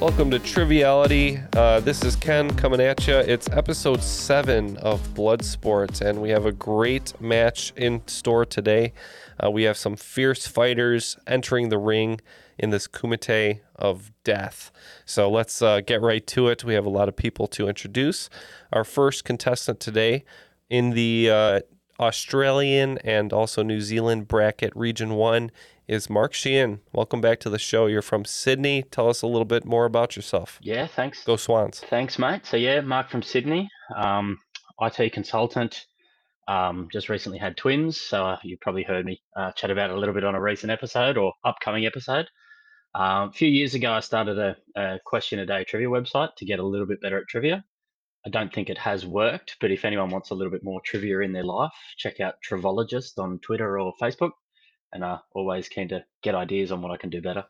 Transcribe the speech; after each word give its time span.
Welcome 0.00 0.30
to 0.30 0.38
Triviality. 0.38 1.40
Uh, 1.54 1.80
this 1.80 2.04
is 2.04 2.14
Ken 2.14 2.54
coming 2.54 2.80
at 2.80 3.04
you. 3.08 3.16
It's 3.16 3.48
episode 3.50 4.00
seven 4.00 4.76
of 4.76 5.12
Blood 5.12 5.44
Sports, 5.44 6.00
and 6.00 6.22
we 6.22 6.30
have 6.30 6.46
a 6.46 6.52
great 6.52 7.20
match 7.20 7.72
in 7.74 8.06
store 8.06 8.44
today. 8.44 8.92
Uh, 9.42 9.50
we 9.50 9.64
have 9.64 9.76
some 9.76 9.96
fierce 9.96 10.46
fighters 10.46 11.18
entering 11.26 11.68
the 11.68 11.78
ring 11.78 12.20
in 12.58 12.70
this 12.70 12.86
kumite 12.86 13.58
of 13.74 14.12
death. 14.22 14.70
So 15.04 15.28
let's 15.28 15.60
uh, 15.60 15.80
get 15.80 16.00
right 16.00 16.24
to 16.28 16.46
it. 16.46 16.62
We 16.62 16.74
have 16.74 16.86
a 16.86 16.90
lot 16.90 17.08
of 17.08 17.16
people 17.16 17.48
to 17.48 17.68
introduce. 17.68 18.30
Our 18.72 18.84
first 18.84 19.24
contestant 19.24 19.80
today 19.80 20.24
in 20.70 20.90
the 20.90 21.28
uh, 21.28 21.60
Australian 21.98 22.98
and 22.98 23.32
also 23.32 23.64
New 23.64 23.80
Zealand 23.80 24.28
bracket, 24.28 24.72
Region 24.76 25.14
1, 25.14 25.50
is 25.88 26.10
Mark 26.10 26.34
Sheehan. 26.34 26.80
Welcome 26.92 27.22
back 27.22 27.40
to 27.40 27.50
the 27.50 27.58
show. 27.58 27.86
You're 27.86 28.02
from 28.02 28.26
Sydney. 28.26 28.82
Tell 28.82 29.08
us 29.08 29.22
a 29.22 29.26
little 29.26 29.46
bit 29.46 29.64
more 29.64 29.86
about 29.86 30.16
yourself. 30.16 30.58
Yeah, 30.60 30.86
thanks. 30.86 31.24
Go 31.24 31.36
Swans. 31.36 31.80
Thanks, 31.80 32.18
mate. 32.18 32.44
So, 32.44 32.58
yeah, 32.58 32.82
Mark 32.82 33.08
from 33.08 33.22
Sydney, 33.22 33.70
um, 33.96 34.38
IT 34.80 35.12
consultant. 35.12 35.86
Um, 36.46 36.88
just 36.90 37.08
recently 37.08 37.38
had 37.38 37.56
twins, 37.56 38.00
so 38.00 38.24
uh, 38.24 38.38
you 38.42 38.56
probably 38.60 38.82
heard 38.82 39.04
me 39.04 39.20
uh, 39.36 39.52
chat 39.52 39.70
about 39.70 39.90
it 39.90 39.96
a 39.96 39.98
little 39.98 40.14
bit 40.14 40.24
on 40.24 40.34
a 40.34 40.40
recent 40.40 40.70
episode 40.70 41.18
or 41.18 41.32
upcoming 41.44 41.84
episode. 41.84 42.26
Um, 42.94 43.28
a 43.28 43.32
few 43.32 43.48
years 43.48 43.74
ago, 43.74 43.92
I 43.92 44.00
started 44.00 44.38
a, 44.38 44.56
a 44.74 44.98
question 45.04 45.40
a 45.40 45.46
day 45.46 45.64
trivia 45.64 45.88
website 45.88 46.30
to 46.36 46.46
get 46.46 46.58
a 46.58 46.66
little 46.66 46.86
bit 46.86 47.02
better 47.02 47.18
at 47.18 47.28
trivia. 47.28 47.64
I 48.26 48.30
don't 48.30 48.52
think 48.52 48.70
it 48.70 48.78
has 48.78 49.06
worked, 49.06 49.56
but 49.60 49.70
if 49.70 49.84
anyone 49.84 50.10
wants 50.10 50.30
a 50.30 50.34
little 50.34 50.50
bit 50.50 50.64
more 50.64 50.80
trivia 50.84 51.20
in 51.20 51.32
their 51.32 51.44
life, 51.44 51.72
check 51.98 52.18
out 52.18 52.36
Trivologist 52.48 53.18
on 53.18 53.38
Twitter 53.40 53.78
or 53.78 53.92
Facebook 54.00 54.32
and 54.92 55.04
uh, 55.04 55.18
always 55.34 55.68
keen 55.68 55.88
to 55.88 56.04
get 56.22 56.34
ideas 56.34 56.72
on 56.72 56.82
what 56.82 56.92
I 56.92 56.96
can 56.96 57.10
do 57.10 57.20
better. 57.20 57.44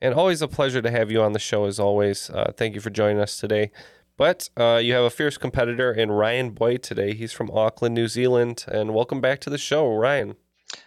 And 0.00 0.14
always 0.14 0.42
a 0.42 0.48
pleasure 0.48 0.80
to 0.80 0.90
have 0.90 1.10
you 1.10 1.22
on 1.22 1.32
the 1.32 1.38
show 1.38 1.64
as 1.64 1.80
always. 1.80 2.30
Uh, 2.30 2.52
thank 2.56 2.74
you 2.74 2.80
for 2.80 2.90
joining 2.90 3.20
us 3.20 3.38
today. 3.38 3.72
But 4.16 4.48
uh, 4.56 4.80
you 4.82 4.94
have 4.94 5.04
a 5.04 5.10
fierce 5.10 5.38
competitor 5.38 5.92
in 5.92 6.10
Ryan 6.10 6.50
Boyd 6.50 6.82
today. 6.82 7.14
He's 7.14 7.32
from 7.32 7.50
Auckland, 7.50 7.94
New 7.94 8.08
Zealand. 8.08 8.64
And 8.68 8.94
welcome 8.94 9.20
back 9.20 9.40
to 9.40 9.50
the 9.50 9.58
show, 9.58 9.92
Ryan. 9.94 10.36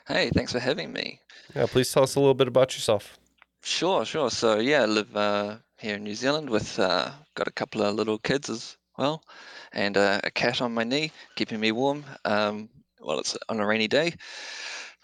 Hey, 0.08 0.30
thanks 0.30 0.52
for 0.52 0.60
having 0.60 0.92
me. 0.92 1.20
Yeah, 1.56 1.66
please 1.66 1.92
tell 1.92 2.04
us 2.04 2.16
a 2.16 2.20
little 2.20 2.34
bit 2.34 2.48
about 2.48 2.76
yourself. 2.76 3.18
Sure, 3.64 4.06
sure. 4.06 4.30
So 4.30 4.60
yeah, 4.60 4.84
I 4.84 4.86
live 4.86 5.16
uh, 5.16 5.58
here 5.78 5.96
in 5.96 6.04
New 6.04 6.16
Zealand 6.16 6.50
with 6.50 6.80
uh, 6.80 7.12
got 7.36 7.48
a 7.48 7.52
couple 7.52 7.84
of 7.84 7.96
little 7.96 8.18
kids 8.18 8.50
as 8.50 8.78
well, 8.98 9.24
and 9.72 9.98
uh, 9.98 10.20
a 10.24 10.32
cat 10.32 10.62
on 10.62 10.74
my 10.74 10.84
knee, 10.84 11.12
keeping 11.36 11.60
me 11.60 11.72
warm. 11.72 12.04
Um, 12.26 12.70
well, 13.00 13.20
it's 13.20 13.38
on 13.50 13.60
a 13.60 13.66
rainy 13.66 13.88
day. 13.88 14.14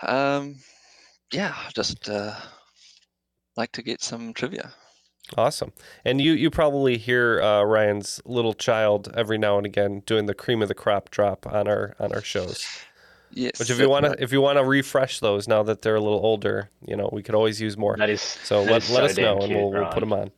Um, 0.02 0.56
yeah, 1.32 1.56
just 1.74 2.10
uh, 2.10 2.36
like 3.56 3.72
to 3.74 3.82
get 3.82 4.02
some 4.02 4.34
trivia. 4.34 4.72
Awesome. 5.36 5.74
And 6.06 6.22
you 6.22 6.34
you 6.34 6.50
probably 6.50 6.98
hear 6.98 7.42
uh, 7.42 7.64
Ryan's 7.64 8.22
little 8.26 8.54
child 8.54 9.12
every 9.14 9.38
now 9.38 9.58
and 9.58 9.66
again 9.66 10.02
doing 10.06 10.26
the 10.26 10.34
cream 10.34 10.62
of 10.62 10.70
the 10.70 10.76
crop 10.76 11.10
drop 11.10 11.46
on 11.46 11.68
our 11.68 11.96
on 12.00 12.14
our 12.14 12.22
shows. 12.22 12.66
Yes. 13.32 13.60
Which 13.60 13.70
if 13.70 13.78
you 13.78 13.90
want 13.90 14.06
to 14.06 14.16
if 14.24 14.32
you 14.32 14.40
want 14.40 14.58
to 14.58 14.64
refresh 14.64 15.20
those 15.20 15.48
now 15.48 15.64
that 15.64 15.82
they're 15.82 15.96
a 15.96 16.02
little 16.02 16.20
older, 16.20 16.70
you 16.86 16.96
know, 16.96 17.10
we 17.12 17.24
could 17.24 17.36
always 17.36 17.60
use 17.60 17.78
more. 17.78 17.98
That 17.98 18.10
is 18.10 18.22
so 18.22 18.64
that 18.64 18.72
let, 18.72 18.84
is 18.84 18.90
let 18.90 19.00
so 19.00 19.06
us 19.06 19.16
damn 19.16 19.26
know 19.26 19.44
and 19.44 19.54
we'll, 19.54 19.72
we'll 19.72 19.92
put 19.92 20.00
them 20.00 20.14
on. 20.14 20.32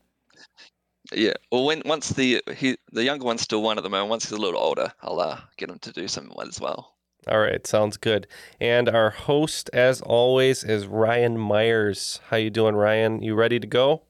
Yeah. 1.13 1.33
Well, 1.51 1.65
when 1.65 1.83
once 1.85 2.09
the 2.09 2.41
he 2.55 2.77
the 2.91 3.03
younger 3.03 3.25
one's 3.25 3.41
still 3.41 3.61
one 3.61 3.77
at 3.77 3.83
the 3.83 3.89
moment. 3.91 4.09
Once 4.09 4.23
he's 4.23 4.31
a 4.31 4.41
little 4.41 4.59
older, 4.59 4.91
I'll 5.03 5.19
uh, 5.19 5.39
get 5.57 5.69
him 5.69 5.77
to 5.79 5.91
do 5.91 6.07
some 6.07 6.31
as 6.41 6.59
well. 6.59 6.95
All 7.27 7.39
right, 7.39 7.65
sounds 7.67 7.97
good. 7.97 8.27
And 8.59 8.87
our 8.89 9.09
host, 9.09 9.69
as 9.73 10.01
always, 10.01 10.63
is 10.63 10.87
Ryan 10.87 11.37
Myers. 11.37 12.21
How 12.29 12.37
you 12.37 12.49
doing, 12.49 12.75
Ryan? 12.75 13.21
You 13.21 13.35
ready 13.35 13.59
to 13.59 13.67
go? 13.67 14.03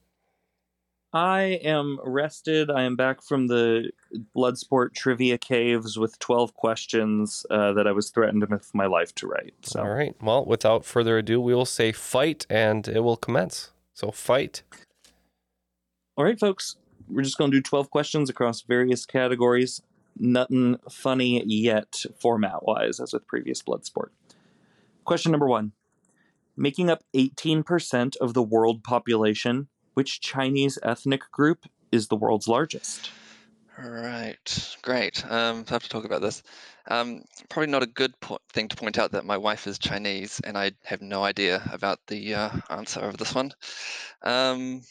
I 1.12 1.58
am 1.64 1.98
rested. 2.04 2.70
I 2.70 2.82
am 2.82 2.94
back 2.94 3.20
from 3.20 3.48
the 3.48 3.90
Bloodsport 4.36 4.94
trivia 4.94 5.38
caves 5.38 5.98
with 5.98 6.18
12 6.20 6.54
questions 6.54 7.44
uh, 7.50 7.72
that 7.72 7.88
I 7.88 7.92
was 7.92 8.10
threatened 8.10 8.48
with 8.48 8.72
my 8.74 8.86
life 8.86 9.12
to 9.16 9.26
write. 9.26 9.54
So, 9.62 9.80
All 9.80 9.88
right. 9.90 10.14
Well, 10.22 10.44
without 10.44 10.84
further 10.84 11.18
ado, 11.18 11.40
we 11.40 11.52
will 11.52 11.66
say 11.66 11.90
fight, 11.90 12.46
and 12.48 12.86
it 12.86 13.00
will 13.00 13.16
commence. 13.16 13.72
So 13.92 14.12
fight. 14.12 14.62
all 16.16 16.24
right, 16.24 16.38
folks, 16.38 16.76
we're 17.08 17.22
just 17.22 17.38
going 17.38 17.50
to 17.50 17.56
do 17.56 17.62
12 17.62 17.90
questions 17.90 18.30
across 18.30 18.62
various 18.62 19.04
categories. 19.04 19.82
Nothing 20.22 20.78
funny 20.90 21.42
yet, 21.46 22.04
format 22.20 22.62
wise, 22.62 23.00
as 23.00 23.14
with 23.14 23.26
previous 23.26 23.62
Bloodsport. 23.62 24.10
Question 25.04 25.32
number 25.32 25.48
one 25.48 25.72
Making 26.56 26.90
up 26.90 27.02
18% 27.14 28.16
of 28.16 28.34
the 28.34 28.42
world 28.42 28.84
population, 28.84 29.68
which 29.94 30.20
Chinese 30.20 30.78
ethnic 30.82 31.22
group 31.32 31.64
is 31.90 32.08
the 32.08 32.16
world's 32.16 32.46
largest? 32.46 33.10
Right, 33.78 34.76
great. 34.82 35.24
Um, 35.24 35.64
I 35.66 35.72
have 35.72 35.84
to 35.84 35.88
talk 35.88 36.04
about 36.04 36.20
this. 36.20 36.42
Um, 36.86 37.24
probably 37.48 37.70
not 37.70 37.82
a 37.82 37.86
good 37.86 38.12
po- 38.20 38.40
thing 38.52 38.68
to 38.68 38.76
point 38.76 38.98
out 38.98 39.12
that 39.12 39.24
my 39.24 39.38
wife 39.38 39.66
is 39.66 39.78
Chinese 39.78 40.38
and 40.44 40.58
I 40.58 40.72
have 40.84 41.00
no 41.00 41.24
idea 41.24 41.62
about 41.72 41.98
the 42.08 42.34
uh, 42.34 42.50
answer 42.68 43.00
of 43.00 43.16
this 43.16 43.34
one. 43.34 43.52
Um, 44.20 44.82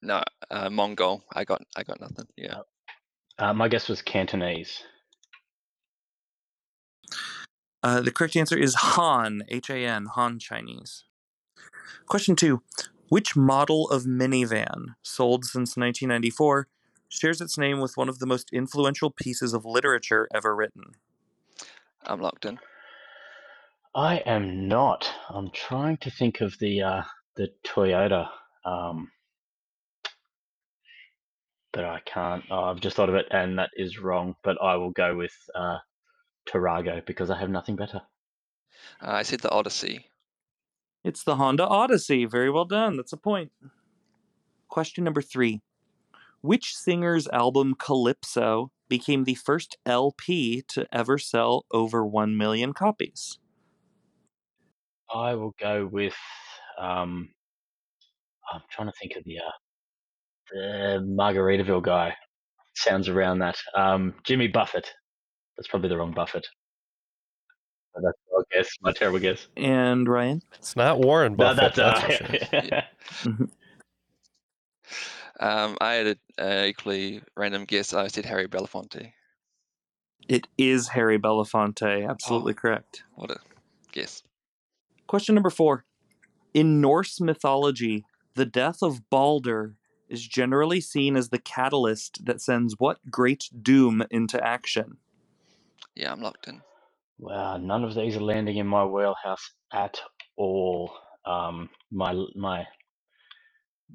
no, 0.00 0.22
uh, 0.48 0.70
Mongol. 0.70 1.24
I 1.34 1.44
got, 1.44 1.62
I 1.74 1.82
got 1.82 2.00
nothing. 2.00 2.26
Yeah. 2.36 2.60
Uh, 3.38 3.52
my 3.52 3.68
guess 3.68 3.88
was 3.88 4.02
Cantonese. 4.02 4.82
Uh, 7.82 8.00
the 8.00 8.12
correct 8.12 8.36
answer 8.36 8.56
is 8.56 8.74
Han, 8.74 9.42
H 9.48 9.68
A 9.68 9.84
N, 9.84 10.06
Han 10.14 10.38
Chinese. 10.38 11.04
Question 12.06 12.36
two 12.36 12.62
Which 13.08 13.34
model 13.36 13.88
of 13.90 14.04
minivan, 14.04 14.94
sold 15.02 15.44
since 15.44 15.76
1994, 15.76 16.68
shares 17.08 17.40
its 17.40 17.58
name 17.58 17.80
with 17.80 17.96
one 17.96 18.08
of 18.08 18.18
the 18.20 18.26
most 18.26 18.50
influential 18.52 19.10
pieces 19.10 19.52
of 19.52 19.64
literature 19.64 20.28
ever 20.32 20.54
written? 20.54 20.92
I'm 22.04 22.20
locked 22.20 22.44
in. 22.44 22.58
I 23.94 24.18
am 24.18 24.68
not. 24.68 25.10
I'm 25.28 25.50
trying 25.50 25.98
to 25.98 26.10
think 26.10 26.40
of 26.40 26.58
the 26.58 26.82
uh, 26.82 27.02
the 27.36 27.50
Toyota, 27.64 28.28
um, 28.64 29.10
but 31.72 31.84
I 31.84 32.00
can't. 32.04 32.44
Oh, 32.50 32.64
I've 32.64 32.80
just 32.80 32.96
thought 32.96 33.08
of 33.08 33.14
it, 33.14 33.26
and 33.30 33.58
that 33.58 33.70
is 33.76 33.98
wrong. 33.98 34.36
But 34.42 34.60
I 34.62 34.76
will 34.76 34.90
go 34.90 35.16
with 35.16 35.34
uh, 35.54 35.78
Tarago 36.48 37.04
because 37.06 37.30
I 37.30 37.38
have 37.38 37.50
nothing 37.50 37.76
better. 37.76 38.02
Uh, 39.00 39.12
I 39.12 39.22
said 39.22 39.40
the 39.40 39.50
Odyssey. 39.50 40.06
It's 41.04 41.24
the 41.24 41.36
Honda 41.36 41.66
Odyssey. 41.66 42.24
Very 42.26 42.50
well 42.50 42.64
done. 42.64 42.96
That's 42.96 43.12
a 43.12 43.16
point. 43.16 43.50
Question 44.68 45.04
number 45.04 45.22
three 45.22 45.60
Which 46.40 46.76
singer's 46.76 47.28
album 47.28 47.74
Calypso 47.78 48.70
became 48.88 49.24
the 49.24 49.34
first 49.34 49.76
LP 49.86 50.62
to 50.68 50.86
ever 50.92 51.18
sell 51.18 51.64
over 51.72 52.04
1 52.04 52.36
million 52.36 52.72
copies? 52.72 53.38
I 55.12 55.34
will 55.34 55.54
go 55.58 55.86
with. 55.86 56.16
Um, 56.78 57.30
I'm 58.52 58.62
trying 58.70 58.88
to 58.88 58.94
think 59.00 59.16
of 59.16 59.24
the 59.24 59.38
uh, 59.38 59.50
the 60.52 61.06
Margaritaville 61.08 61.82
guy. 61.82 62.14
Sounds 62.74 63.08
around 63.08 63.40
that. 63.40 63.56
Um, 63.76 64.14
Jimmy 64.24 64.48
Buffett. 64.48 64.88
That's 65.56 65.68
probably 65.68 65.88
the 65.88 65.96
wrong 65.98 66.12
Buffett. 66.12 66.46
But 67.94 68.02
that's 68.04 68.18
my 68.32 68.42
guess. 68.56 68.68
My 68.80 68.92
terrible 68.92 69.18
guess. 69.18 69.48
And 69.56 70.08
Ryan? 70.08 70.40
It's 70.58 70.74
not 70.76 71.00
Warren 71.00 71.32
No, 71.36 71.54
Buffett. 71.54 71.74
that's, 71.74 71.78
uh, 71.78 72.06
that's 72.08 72.86
for 73.20 73.22
sure. 73.22 73.48
Um, 75.40 75.76
I 75.80 75.94
had 75.94 76.18
an 76.38 76.64
equally 76.66 77.20
random 77.36 77.64
guess. 77.64 77.92
I 77.92 78.06
said 78.06 78.24
Harry 78.26 78.46
Belafonte. 78.46 79.12
It 80.28 80.46
is 80.56 80.88
Harry 80.88 81.18
Belafonte. 81.18 82.08
Absolutely 82.08 82.54
correct. 82.54 83.02
What 83.16 83.32
a 83.32 83.38
guess. 83.90 84.22
Question 85.08 85.34
number 85.34 85.50
four. 85.50 85.84
In 86.54 86.80
Norse 86.80 87.20
mythology, 87.20 88.04
the 88.34 88.46
death 88.46 88.82
of 88.82 89.08
Balder 89.10 89.74
is 90.12 90.26
generally 90.28 90.80
seen 90.80 91.16
as 91.16 91.30
the 91.30 91.38
catalyst 91.38 92.26
that 92.26 92.40
sends 92.42 92.76
what 92.78 93.10
great 93.10 93.50
doom 93.62 94.04
into 94.10 94.42
action? 94.44 94.98
Yeah, 95.94 96.12
I'm 96.12 96.20
locked 96.20 96.48
in. 96.48 96.62
Wow, 97.18 97.56
none 97.58 97.84
of 97.84 97.94
these 97.94 98.16
are 98.16 98.20
landing 98.20 98.56
in 98.58 98.66
my 98.66 98.84
wheelhouse 98.84 99.52
at 99.72 100.00
all. 100.36 100.92
Um, 101.24 101.70
my 101.90 102.14
my 102.34 102.66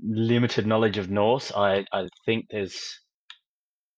limited 0.02 0.68
knowledge 0.68 0.98
of 0.98 1.10
Norse, 1.10 1.52
I, 1.56 1.86
I 1.92 2.08
think 2.26 2.48
there's 2.50 3.00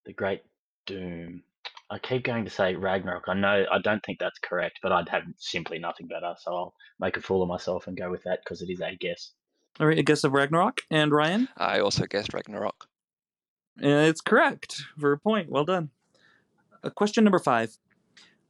the 0.06 0.14
Great 0.14 0.42
Doom. 0.86 1.44
I 1.92 2.00
keep 2.00 2.24
going 2.24 2.46
to 2.46 2.52
say 2.52 2.76
Ragnarok. 2.76 3.26
I 3.28 3.34
know 3.34 3.66
I 3.72 3.80
don't 3.80 4.04
think 4.06 4.20
that's 4.20 4.40
correct, 4.40 4.80
but 4.84 4.92
I'd 4.92 5.10
have 5.10 5.24
simply 5.38 5.80
nothing 5.80 6.08
better, 6.08 6.36
so 6.40 6.56
I'll 6.56 6.74
make 7.00 7.18
a 7.18 7.22
fool 7.22 7.44
of 7.44 7.50
myself 7.50 7.88
and 7.88 7.98
go 7.98 8.12
with 8.12 8.24
that 8.24 8.40
because 8.44 8.62
it 8.62 8.70
is 8.70 8.82
a 8.82 8.96
guess. 9.00 9.34
All 9.80 9.88
right, 9.88 9.98
a 10.00 10.04
guess 10.04 10.24
of 10.24 10.34
Ragnarok. 10.34 10.82
And 10.90 11.12
Ryan? 11.12 11.48
I 11.58 11.80
also 11.80 12.06
guessed 12.06 12.34
Ragnarok. 12.34 12.88
And 13.78 14.08
it's 14.08 14.22
correct 14.22 14.84
for 14.98 15.12
a 15.12 15.18
point. 15.18 15.50
Well 15.50 15.66
done. 15.66 15.90
Uh, 16.84 16.90
question 16.90 17.24
number 17.24 17.40
five. 17.40 17.78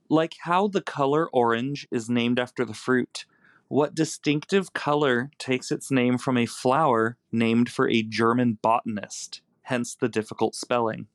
Like 0.10 0.36
how 0.42 0.68
the 0.68 0.82
color 0.82 1.30
orange 1.32 1.88
is 1.92 2.10
named 2.10 2.40
after 2.40 2.66
the 2.66 2.74
fruit, 2.74 3.26
what 3.68 3.94
distinctive 3.94 4.74
color 4.74 5.30
takes 5.38 5.72
its 5.72 5.92
name 5.92 6.18
from 6.18 6.38
a 6.38 6.48
flower 6.48 7.18
named 7.32 7.70
for 7.70 7.88
a 7.88 8.02
German 8.02 8.58
botanist, 8.64 9.42
hence 9.62 9.94
the 9.94 10.10
difficult 10.10 10.56
spelling? 10.56 11.06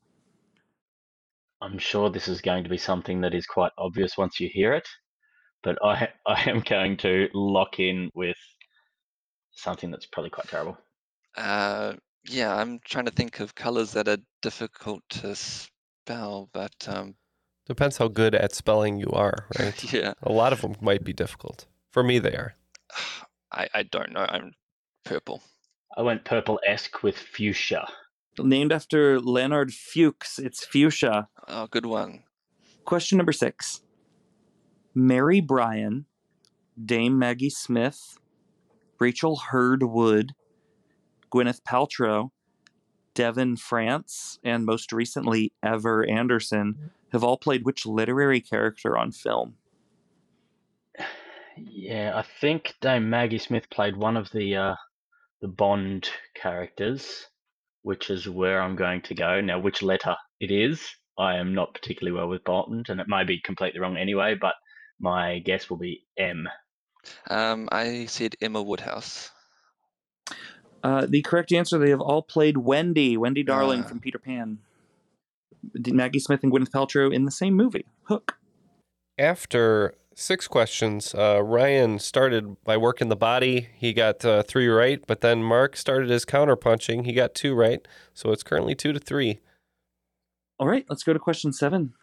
I'm 1.61 1.77
sure 1.77 2.09
this 2.09 2.29
is 2.29 2.39
going 2.39 2.63
to 2.63 2.69
be 2.69 2.77
something 2.77 3.21
that 3.21 3.33
is 3.33 3.45
quite 3.45 3.73
obvious 3.77 4.17
once 4.17 4.39
you 4.39 4.49
hear 4.49 4.73
it, 4.73 4.87
but 5.63 5.77
I 5.83 6.09
I 6.25 6.49
am 6.49 6.61
going 6.61 6.95
to 6.97 7.27
lock 7.33 7.79
in 7.79 8.09
with 8.13 8.37
something 9.55 9.91
that's 9.91 10.05
probably 10.05 10.29
quite 10.29 10.47
terrible. 10.47 10.77
Uh, 11.35 11.93
yeah, 12.27 12.55
I'm 12.55 12.79
trying 12.85 13.05
to 13.05 13.11
think 13.11 13.39
of 13.39 13.55
colors 13.55 13.91
that 13.93 14.07
are 14.07 14.17
difficult 14.41 15.03
to 15.09 15.35
spell, 15.35 16.49
but 16.53 16.73
um, 16.87 17.15
Depends 17.67 17.97
how 17.97 18.07
good 18.07 18.35
at 18.35 18.53
spelling 18.53 18.97
you 18.99 19.09
are, 19.11 19.47
right? 19.59 19.93
yeah, 19.93 20.13
A 20.21 20.31
lot 20.31 20.53
of 20.53 20.61
them 20.61 20.75
might 20.81 21.03
be 21.03 21.13
difficult. 21.13 21.65
For 21.91 22.03
me, 22.03 22.19
they 22.19 22.33
are. 22.35 22.55
I, 23.51 23.67
I 23.73 23.83
don't 23.83 24.11
know. 24.11 24.25
I'm 24.27 24.53
purple. 25.03 25.41
I 25.97 26.01
went 26.01 26.25
purple 26.25 26.59
esque 26.65 27.03
with 27.03 27.17
fuchsia. 27.17 27.87
Named 28.37 28.73
after 28.73 29.19
Leonard 29.21 29.73
Fuchs, 29.73 30.39
it's 30.39 30.65
fuchsia. 30.65 31.29
Oh, 31.47 31.67
good 31.67 31.85
one. 31.85 32.23
Question 32.83 33.17
number 33.17 33.31
six 33.31 33.81
Mary 34.93 35.39
Bryan, 35.39 36.05
Dame 36.83 37.17
Maggie 37.17 37.49
Smith, 37.49 38.17
Rachel 38.99 39.37
Hurd 39.37 39.83
Wood, 39.83 40.33
Gwyneth 41.31 41.61
Paltrow, 41.63 42.31
Devin 43.13 43.57
France, 43.57 44.39
and 44.43 44.65
most 44.65 44.91
recently 44.91 45.53
Ever 45.63 46.05
Anderson 46.05 46.91
have 47.11 47.23
all 47.23 47.37
played 47.37 47.65
which 47.65 47.85
literary 47.85 48.41
character 48.41 48.97
on 48.97 49.11
film? 49.11 49.55
Yeah, 51.57 52.11
I 52.15 52.25
think 52.41 52.73
Dame 52.81 53.09
Maggie 53.09 53.37
Smith 53.37 53.69
played 53.69 53.95
one 53.95 54.17
of 54.17 54.29
the 54.31 54.55
uh, 54.55 54.75
the 55.41 55.47
Bond 55.47 56.09
characters, 56.35 57.27
which 57.81 58.09
is 58.09 58.27
where 58.27 58.61
I'm 58.61 58.75
going 58.75 59.01
to 59.03 59.15
go. 59.15 59.39
Now, 59.41 59.59
which 59.59 59.81
letter 59.81 60.15
it 60.39 60.51
is, 60.51 60.95
I 61.17 61.37
am 61.37 61.53
not 61.53 61.73
particularly 61.73 62.17
well 62.17 62.27
with 62.27 62.43
Bond, 62.43 62.87
and 62.89 62.99
it 62.99 63.07
may 63.07 63.23
be 63.23 63.39
completely 63.39 63.79
wrong 63.79 63.95
anyway, 63.95 64.35
but 64.39 64.55
my 64.99 65.39
guess 65.39 65.69
will 65.69 65.77
be 65.77 66.05
M. 66.17 66.47
Um, 67.29 67.67
I 67.71 68.05
said 68.05 68.35
Emma 68.41 68.61
Woodhouse. 68.61 69.31
Uh, 70.83 71.05
the 71.07 71.21
correct 71.23 71.51
answer, 71.51 71.77
they 71.79 71.89
have 71.89 72.01
all 72.01 72.21
played 72.21 72.57
Wendy, 72.57 73.17
Wendy 73.17 73.43
Darling 73.43 73.81
Ah. 73.83 73.87
from 73.87 73.99
Peter 73.99 74.19
Pan. 74.19 74.59
Maggie 75.87 76.19
Smith 76.19 76.41
and 76.43 76.51
Gwyneth 76.51 76.69
Paltrow 76.69 77.11
in 77.11 77.25
the 77.25 77.31
same 77.31 77.55
movie, 77.55 77.85
Hook. 78.03 78.37
After 79.17 79.95
six 80.13 80.47
questions, 80.47 81.15
uh, 81.15 81.41
Ryan 81.43 81.97
started 81.97 82.63
by 82.63 82.77
working 82.77 83.09
the 83.09 83.15
body. 83.15 83.69
He 83.75 83.91
got 83.91 84.23
uh, 84.23 84.43
three 84.43 84.67
right, 84.67 85.03
but 85.07 85.21
then 85.21 85.41
Mark 85.43 85.75
started 85.75 86.09
his 86.11 86.23
counter 86.23 86.55
punching. 86.55 87.05
He 87.05 87.13
got 87.13 87.33
two 87.33 87.55
right. 87.55 87.85
So 88.13 88.31
it's 88.31 88.43
currently 88.43 88.75
two 88.75 88.93
to 88.93 88.99
three. 88.99 89.39
All 90.59 90.67
right, 90.67 90.85
let's 90.87 91.01
go 91.03 91.13
to 91.13 91.19
question 91.19 91.51
seven. 91.51 91.93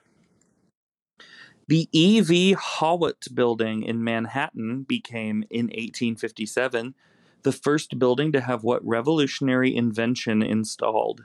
The 1.69 1.89
E.V. 1.93 2.57
Haughwout 2.57 3.35
building 3.35 3.83
in 3.83 4.03
Manhattan 4.03 4.83
became, 4.83 5.45
in 5.51 5.67
1857, 5.67 6.95
the 7.43 7.53
first 7.53 7.99
building 7.99 8.33
to 8.33 8.41
have 8.41 8.65
what 8.65 8.87
revolutionary 8.87 9.75
invention 9.75 10.43
installed? 10.43 11.25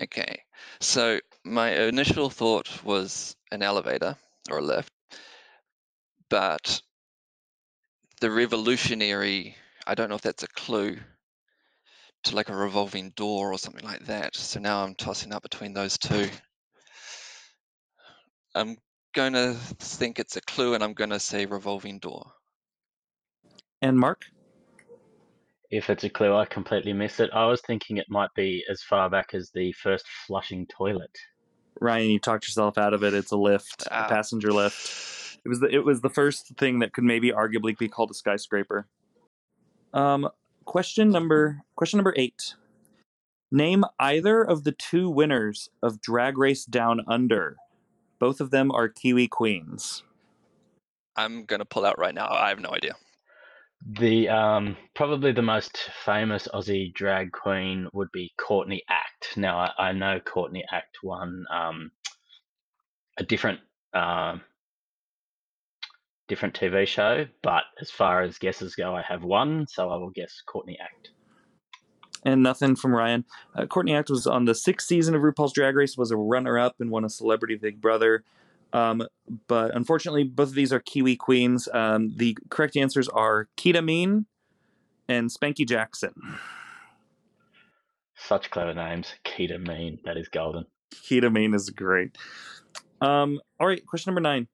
Okay, 0.00 0.42
so 0.80 1.20
my 1.44 1.70
initial 1.70 2.30
thought 2.30 2.82
was 2.84 3.36
an 3.50 3.62
elevator 3.62 4.16
or 4.50 4.58
a 4.58 4.62
lift, 4.62 4.92
but 6.28 6.80
the 8.20 8.30
revolutionary, 8.30 9.56
I 9.86 9.94
don't 9.94 10.08
know 10.08 10.14
if 10.14 10.22
that's 10.22 10.44
a 10.44 10.48
clue 10.48 10.96
to 12.24 12.36
like 12.36 12.48
a 12.48 12.56
revolving 12.56 13.10
door 13.10 13.52
or 13.52 13.58
something 13.58 13.84
like 13.84 14.06
that. 14.06 14.36
So 14.36 14.60
now 14.60 14.82
I'm 14.82 14.94
tossing 14.94 15.32
up 15.32 15.42
between 15.42 15.72
those 15.72 15.98
two. 15.98 16.28
I'm 18.54 18.76
going 19.14 19.32
to 19.32 19.54
think 19.78 20.18
it's 20.18 20.36
a 20.36 20.40
clue 20.40 20.74
and 20.74 20.82
I'm 20.82 20.94
going 20.94 21.10
to 21.10 21.20
say 21.20 21.46
revolving 21.46 21.98
door. 21.98 22.32
And 23.80 23.98
Mark? 23.98 24.22
If 25.70 25.88
it's 25.88 26.04
a 26.04 26.10
clue, 26.10 26.34
I 26.36 26.44
completely 26.44 26.92
missed 26.92 27.20
it. 27.20 27.30
I 27.32 27.46
was 27.46 27.62
thinking 27.62 27.96
it 27.96 28.10
might 28.10 28.32
be 28.34 28.62
as 28.70 28.82
far 28.82 29.08
back 29.08 29.34
as 29.34 29.50
the 29.54 29.72
first 29.72 30.04
flushing 30.26 30.66
toilet. 30.66 31.16
Ryan, 31.80 32.10
you 32.10 32.18
talked 32.18 32.46
yourself 32.46 32.76
out 32.76 32.92
of 32.92 33.02
it. 33.02 33.14
It's 33.14 33.32
a 33.32 33.36
lift, 33.36 33.86
a 33.90 34.04
passenger 34.04 34.52
lift. 34.52 35.38
It 35.44 35.48
was 35.48 35.60
the 35.60 35.68
it 35.68 35.84
was 35.84 36.02
the 36.02 36.10
first 36.10 36.56
thing 36.58 36.78
that 36.80 36.92
could 36.92 37.04
maybe 37.04 37.32
arguably 37.32 37.76
be 37.76 37.88
called 37.88 38.10
a 38.10 38.14
skyscraper. 38.14 38.86
Um, 39.92 40.28
question 40.64 41.10
number 41.10 41.62
question 41.74 41.96
number 41.96 42.14
eight. 42.16 42.54
Name 43.50 43.84
either 43.98 44.42
of 44.42 44.64
the 44.64 44.72
two 44.72 45.10
winners 45.10 45.68
of 45.82 46.00
Drag 46.00 46.38
Race 46.38 46.64
Down 46.64 47.00
Under. 47.08 47.56
Both 48.22 48.40
of 48.40 48.52
them 48.52 48.70
are 48.70 48.88
Kiwi 48.88 49.26
Queens. 49.26 50.04
I'm 51.16 51.44
going 51.44 51.58
to 51.58 51.64
pull 51.64 51.84
out 51.84 51.98
right 51.98 52.14
now. 52.14 52.28
I 52.30 52.50
have 52.50 52.60
no 52.60 52.70
idea. 52.70 52.94
The 53.84 54.28
um, 54.28 54.76
probably 54.94 55.32
the 55.32 55.42
most 55.42 55.76
famous 56.04 56.46
Aussie 56.54 56.94
drag 56.94 57.32
queen 57.32 57.88
would 57.92 58.12
be 58.12 58.32
Courtney 58.38 58.84
Act. 58.88 59.36
Now 59.36 59.58
I, 59.58 59.88
I 59.88 59.92
know 59.92 60.20
Courtney 60.20 60.62
Act 60.70 60.98
won 61.02 61.44
um, 61.52 61.90
a 63.18 63.24
different 63.24 63.58
um, 63.92 64.42
different 66.28 66.54
TV 66.54 66.86
show, 66.86 67.26
but 67.42 67.64
as 67.80 67.90
far 67.90 68.22
as 68.22 68.38
guesses 68.38 68.76
go, 68.76 68.94
I 68.94 69.02
have 69.02 69.24
one, 69.24 69.66
so 69.68 69.90
I 69.90 69.96
will 69.96 70.10
guess 70.10 70.40
Courtney 70.46 70.78
Act. 70.80 71.10
And 72.24 72.42
nothing 72.42 72.76
from 72.76 72.94
Ryan. 72.94 73.24
Uh, 73.54 73.66
Courtney 73.66 73.94
Act 73.94 74.08
was 74.08 74.26
on 74.26 74.44
the 74.44 74.54
sixth 74.54 74.86
season 74.86 75.14
of 75.14 75.22
RuPaul's 75.22 75.52
Drag 75.52 75.74
Race, 75.74 75.96
was 75.96 76.10
a 76.12 76.16
runner 76.16 76.58
up 76.58 76.76
and 76.78 76.90
won 76.90 77.04
a 77.04 77.10
Celebrity 77.10 77.56
Big 77.56 77.80
Brother. 77.80 78.22
Um, 78.72 79.06
but 79.48 79.74
unfortunately, 79.74 80.24
both 80.24 80.48
of 80.48 80.54
these 80.54 80.72
are 80.72 80.80
Kiwi 80.80 81.16
Queens. 81.16 81.68
Um, 81.72 82.14
the 82.16 82.36
correct 82.48 82.76
answers 82.76 83.08
are 83.08 83.48
Kita 83.56 83.84
Mean 83.84 84.26
and 85.08 85.30
Spankie 85.30 85.68
Jackson. 85.68 86.14
Such 88.16 88.50
clever 88.50 88.72
names. 88.72 89.14
Ketamine, 89.24 90.02
that 90.04 90.16
is 90.16 90.28
golden. 90.28 90.66
Ketamine 90.94 91.54
is 91.54 91.70
great. 91.70 92.16
Um, 93.00 93.40
all 93.58 93.66
right, 93.66 93.84
question 93.84 94.10
number 94.10 94.20
nine. 94.20 94.46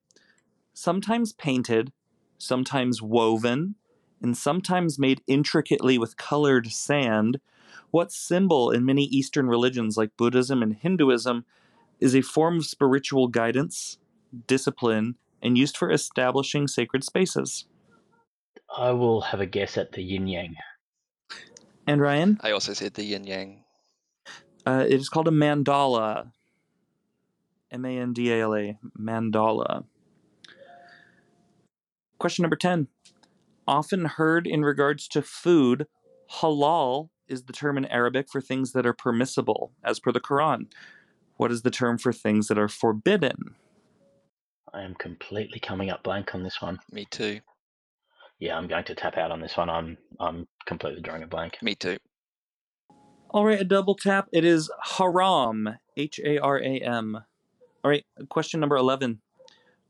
Sometimes 0.72 1.32
painted, 1.32 1.92
sometimes 2.38 3.02
woven, 3.02 3.74
and 4.22 4.36
sometimes 4.36 4.98
made 4.98 5.22
intricately 5.26 5.98
with 5.98 6.16
colored 6.16 6.68
sand, 6.68 7.40
what 7.90 8.12
symbol 8.12 8.70
in 8.70 8.84
many 8.84 9.04
Eastern 9.04 9.48
religions 9.48 9.96
like 9.96 10.16
Buddhism 10.16 10.62
and 10.62 10.74
Hinduism 10.74 11.44
is 12.00 12.14
a 12.14 12.22
form 12.22 12.58
of 12.58 12.66
spiritual 12.66 13.28
guidance, 13.28 13.98
discipline, 14.46 15.16
and 15.42 15.56
used 15.56 15.76
for 15.76 15.90
establishing 15.90 16.68
sacred 16.68 17.04
spaces? 17.04 17.66
I 18.76 18.90
will 18.92 19.22
have 19.22 19.40
a 19.40 19.46
guess 19.46 19.78
at 19.78 19.92
the 19.92 20.02
yin 20.02 20.26
yang. 20.26 20.56
And 21.86 22.00
Ryan? 22.00 22.38
I 22.42 22.50
also 22.50 22.74
said 22.74 22.94
the 22.94 23.04
yin 23.04 23.24
yang. 23.24 23.64
Uh, 24.66 24.84
it 24.86 25.00
is 25.00 25.08
called 25.08 25.28
a 25.28 25.32
mandala. 25.32 26.32
M 27.70 27.84
A 27.84 27.98
N 27.98 28.12
D 28.12 28.32
A 28.32 28.42
L 28.42 28.54
A. 28.54 28.78
Mandala. 28.98 29.84
Question 32.18 32.42
number 32.42 32.56
10. 32.56 32.88
Often 33.66 34.04
heard 34.04 34.46
in 34.46 34.62
regards 34.62 35.06
to 35.08 35.22
food, 35.22 35.86
halal 36.40 37.10
is 37.28 37.44
the 37.44 37.52
term 37.52 37.78
in 37.78 37.84
Arabic 37.86 38.28
for 38.30 38.40
things 38.40 38.72
that 38.72 38.86
are 38.86 38.92
permissible, 38.92 39.72
as 39.84 40.00
per 40.00 40.12
the 40.12 40.20
Quran. 40.20 40.66
What 41.36 41.52
is 41.52 41.62
the 41.62 41.70
term 41.70 41.98
for 41.98 42.12
things 42.12 42.48
that 42.48 42.58
are 42.58 42.68
forbidden? 42.68 43.54
I 44.72 44.82
am 44.82 44.94
completely 44.94 45.60
coming 45.60 45.90
up 45.90 46.02
blank 46.02 46.34
on 46.34 46.42
this 46.42 46.60
one. 46.60 46.78
Me 46.90 47.06
too. 47.10 47.40
Yeah, 48.38 48.56
I'm 48.56 48.68
going 48.68 48.84
to 48.84 48.94
tap 48.94 49.16
out 49.16 49.30
on 49.30 49.40
this 49.40 49.56
one. 49.56 49.70
I'm 49.70 49.98
I'm 50.20 50.46
completely 50.66 51.00
drawing 51.00 51.22
a 51.22 51.26
blank. 51.26 51.58
Me 51.62 51.74
too. 51.74 51.96
All 53.30 53.44
right, 53.44 53.60
a 53.60 53.64
double 53.64 53.94
tap. 53.94 54.28
It 54.32 54.44
is 54.44 54.70
haram. 54.98 55.68
H 55.96 56.20
A 56.24 56.38
R 56.38 56.58
A 56.58 56.78
M. 56.80 57.18
All 57.84 57.90
right, 57.90 58.04
question 58.28 58.60
number 58.60 58.76
11. 58.76 59.20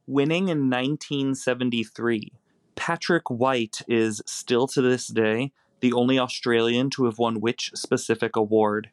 Winning 0.06 0.48
in 0.48 0.70
1973, 0.70 2.32
Patrick 2.76 3.28
White 3.30 3.82
is 3.88 4.22
still 4.26 4.66
to 4.68 4.80
this 4.80 5.06
day 5.08 5.52
the 5.80 5.92
only 5.92 6.18
Australian 6.18 6.90
to 6.90 7.04
have 7.04 7.18
won 7.18 7.40
which 7.40 7.70
specific 7.74 8.36
award? 8.36 8.90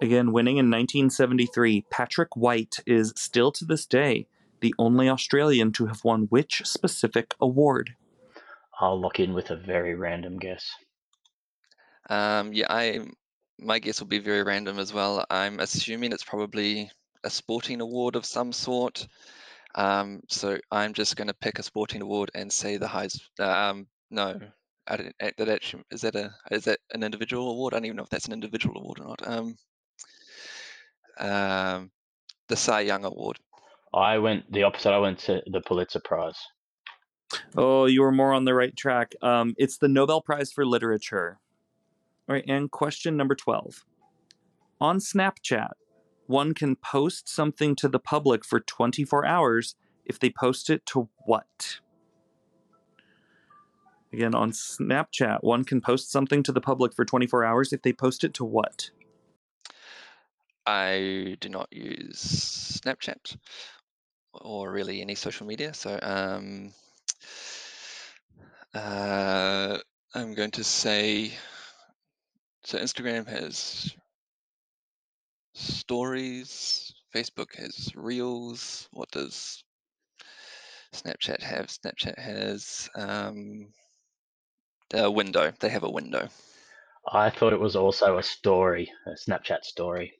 Again, 0.00 0.32
winning 0.32 0.56
in 0.56 0.70
1973, 0.70 1.84
Patrick 1.90 2.34
White 2.34 2.78
is 2.86 3.12
still 3.16 3.52
to 3.52 3.64
this 3.64 3.84
day 3.84 4.26
the 4.60 4.74
only 4.78 5.08
Australian 5.08 5.72
to 5.72 5.86
have 5.86 6.04
won 6.04 6.22
which 6.24 6.62
specific 6.64 7.34
award? 7.40 7.94
I'll 8.78 9.00
lock 9.00 9.20
in 9.20 9.34
with 9.34 9.50
a 9.50 9.56
very 9.56 9.94
random 9.94 10.38
guess. 10.38 10.70
Um, 12.08 12.52
yeah, 12.52 12.66
I 12.70 13.00
my 13.58 13.78
guess 13.78 14.00
will 14.00 14.08
be 14.08 14.18
very 14.18 14.42
random 14.42 14.78
as 14.78 14.92
well. 14.92 15.24
I'm 15.28 15.60
assuming 15.60 16.12
it's 16.12 16.24
probably 16.24 16.90
a 17.24 17.30
sporting 17.30 17.80
award 17.80 18.16
of 18.16 18.24
some 18.24 18.52
sort. 18.52 19.06
Um, 19.74 20.22
so 20.28 20.58
I'm 20.70 20.94
just 20.94 21.16
going 21.16 21.28
to 21.28 21.34
pick 21.34 21.58
a 21.58 21.62
sporting 21.62 22.00
award 22.00 22.30
and 22.34 22.50
say 22.50 22.78
the 22.78 22.88
highest. 22.88 23.22
Um, 23.38 23.86
no, 24.10 24.38
I 24.86 24.96
didn't. 24.96 25.16
eh, 25.20 25.30
That 25.38 25.48
actually 25.48 25.84
is 25.90 26.00
that 26.02 26.14
a 26.16 26.32
is 26.50 26.64
that 26.64 26.78
an 26.92 27.02
individual 27.02 27.50
award? 27.50 27.74
I 27.74 27.76
don't 27.78 27.86
even 27.86 27.96
know 27.96 28.02
if 28.02 28.10
that's 28.10 28.26
an 28.26 28.32
individual 28.32 28.80
award 28.80 29.00
or 29.00 29.06
not. 29.08 29.26
Um, 29.26 29.56
um, 31.18 31.90
the 32.48 32.56
Cy 32.56 32.80
Young 32.80 33.04
Award. 33.04 33.38
I 33.94 34.18
went 34.18 34.50
the 34.52 34.62
opposite. 34.62 34.92
I 34.92 34.98
went 34.98 35.18
to 35.20 35.42
the 35.46 35.60
Pulitzer 35.60 36.00
Prize. 36.04 36.38
Oh, 37.56 37.86
you 37.86 38.02
were 38.02 38.12
more 38.12 38.32
on 38.32 38.44
the 38.44 38.54
right 38.54 38.76
track. 38.76 39.14
Um, 39.22 39.54
it's 39.58 39.78
the 39.78 39.88
Nobel 39.88 40.20
Prize 40.20 40.52
for 40.52 40.64
Literature. 40.66 41.38
All 42.28 42.34
right, 42.34 42.44
and 42.48 42.70
question 42.70 43.16
number 43.16 43.34
12. 43.34 43.84
On 44.80 44.98
Snapchat, 44.98 45.72
one 46.26 46.54
can 46.54 46.76
post 46.76 47.28
something 47.28 47.74
to 47.76 47.88
the 47.88 47.98
public 47.98 48.44
for 48.44 48.60
24 48.60 49.26
hours 49.26 49.74
if 50.04 50.18
they 50.18 50.30
post 50.30 50.70
it 50.70 50.86
to 50.86 51.08
what? 51.26 51.80
Again, 54.12 54.34
on 54.34 54.50
Snapchat, 54.50 55.42
one 55.42 55.64
can 55.64 55.80
post 55.80 56.10
something 56.10 56.42
to 56.42 56.52
the 56.52 56.60
public 56.60 56.92
for 56.94 57.04
24 57.04 57.44
hours 57.44 57.72
if 57.72 57.82
they 57.82 57.92
post 57.92 58.24
it 58.24 58.34
to 58.34 58.44
what? 58.44 58.90
I 60.66 61.36
do 61.40 61.48
not 61.48 61.68
use 61.72 62.80
Snapchat 62.84 63.36
or 64.32 64.70
really 64.70 65.00
any 65.00 65.14
social 65.14 65.46
media, 65.46 65.74
so 65.74 65.98
um, 66.02 66.72
uh, 68.74 69.78
I'm 70.14 70.34
going 70.34 70.52
to 70.52 70.64
say 70.64 71.32
so. 72.64 72.78
Instagram 72.78 73.26
has 73.28 73.94
stories. 75.54 76.92
Facebook 77.14 77.56
has 77.56 77.90
reels. 77.96 78.88
What 78.92 79.10
does 79.10 79.64
Snapchat 80.94 81.42
have? 81.42 81.66
Snapchat 81.66 82.18
has 82.18 82.88
um, 82.94 83.68
a 84.92 85.10
window. 85.10 85.52
They 85.60 85.68
have 85.68 85.82
a 85.82 85.90
window. 85.90 86.28
I 87.10 87.30
thought 87.30 87.52
it 87.52 87.60
was 87.60 87.76
also 87.76 88.18
a 88.18 88.22
story, 88.22 88.90
a 89.06 89.10
Snapchat 89.10 89.64
story. 89.64 90.12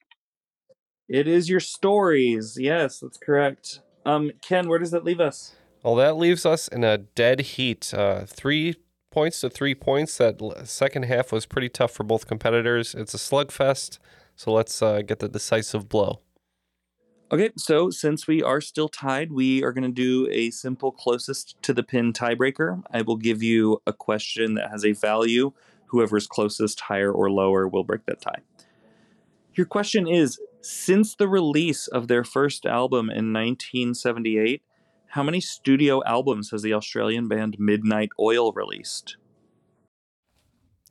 It 1.08 1.26
is 1.26 1.48
your 1.48 1.60
stories. 1.60 2.56
Yes, 2.58 3.00
that's 3.00 3.18
correct. 3.18 3.80
Um, 4.06 4.30
Ken, 4.42 4.68
where 4.68 4.78
does 4.78 4.92
that 4.92 5.04
leave 5.04 5.20
us? 5.20 5.52
Well, 5.82 5.96
that 5.96 6.16
leaves 6.16 6.46
us 6.46 6.68
in 6.68 6.84
a 6.84 6.98
dead 6.98 7.40
heat. 7.40 7.92
Uh, 7.92 8.24
three 8.26 8.76
points 9.10 9.40
to 9.40 9.50
three 9.50 9.74
points. 9.74 10.18
That 10.18 10.40
second 10.64 11.04
half 11.04 11.32
was 11.32 11.46
pretty 11.46 11.68
tough 11.68 11.90
for 11.90 12.04
both 12.04 12.26
competitors. 12.26 12.94
It's 12.94 13.14
a 13.14 13.18
slugfest. 13.18 13.98
So 14.36 14.52
let's 14.52 14.80
uh, 14.80 15.02
get 15.02 15.18
the 15.18 15.28
decisive 15.28 15.88
blow. 15.88 16.20
Okay, 17.32 17.50
so 17.56 17.90
since 17.90 18.26
we 18.26 18.42
are 18.42 18.60
still 18.60 18.88
tied, 18.88 19.30
we 19.30 19.62
are 19.62 19.72
going 19.72 19.84
to 19.84 19.88
do 19.88 20.28
a 20.32 20.50
simple 20.50 20.90
closest 20.90 21.54
to 21.62 21.72
the 21.72 21.84
pin 21.84 22.12
tiebreaker. 22.12 22.82
I 22.90 23.02
will 23.02 23.16
give 23.16 23.40
you 23.40 23.80
a 23.86 23.92
question 23.92 24.54
that 24.54 24.70
has 24.70 24.84
a 24.84 24.92
value. 24.92 25.52
Whoever's 25.86 26.26
closest, 26.26 26.80
higher 26.80 27.12
or 27.12 27.30
lower, 27.30 27.68
will 27.68 27.84
break 27.84 28.04
that 28.06 28.20
tie. 28.20 28.40
Your 29.54 29.66
question 29.66 30.08
is 30.08 30.40
Since 30.60 31.14
the 31.14 31.28
release 31.28 31.86
of 31.86 32.08
their 32.08 32.24
first 32.24 32.66
album 32.66 33.10
in 33.10 33.32
1978, 33.32 34.62
how 35.10 35.22
many 35.22 35.40
studio 35.40 36.02
albums 36.04 36.50
has 36.50 36.62
the 36.62 36.74
Australian 36.74 37.28
band 37.28 37.60
Midnight 37.60 38.10
Oil 38.18 38.52
released? 38.52 39.16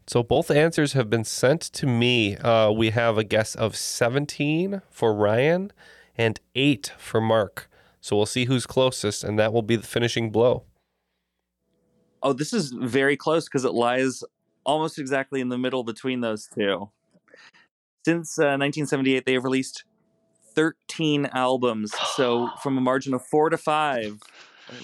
So 0.07 0.23
both 0.23 0.49
answers 0.49 0.93
have 0.93 1.09
been 1.09 1.25
sent 1.25 1.61
to 1.61 1.85
me. 1.85 2.37
Uh, 2.37 2.71
we 2.71 2.91
have 2.91 3.17
a 3.17 3.25
guess 3.25 3.55
of 3.55 3.75
17 3.75 4.81
for 4.89 5.13
Ryan 5.13 5.73
and 6.19 6.37
8 6.53 6.91
for 6.97 7.21
Mark. 7.21 7.69
So 8.01 8.15
we'll 8.15 8.25
see 8.25 8.45
who's 8.45 8.65
closest, 8.65 9.23
and 9.23 9.39
that 9.39 9.53
will 9.53 9.61
be 9.61 9.77
the 9.77 9.87
finishing 9.87 10.31
blow. 10.31 10.63
Oh, 12.21 12.33
this 12.33 12.51
is 12.53 12.71
very 12.71 13.15
close 13.15 13.45
because 13.45 13.63
it 13.63 13.73
lies 13.73 14.21
almost 14.65 14.99
exactly 14.99 15.39
in 15.39 15.47
the 15.47 15.57
middle 15.57 15.85
between 15.85 16.19
those 16.19 16.47
two. 16.53 16.89
Since 18.05 18.37
uh, 18.37 18.59
1978, 18.59 19.25
they 19.25 19.33
have 19.33 19.45
released 19.45 19.85
13 20.55 21.29
albums. 21.33 21.93
So, 22.15 22.49
from 22.61 22.77
a 22.77 22.81
margin 22.81 23.13
of 23.13 23.25
four 23.25 23.49
to 23.49 23.57
five, 23.57 24.21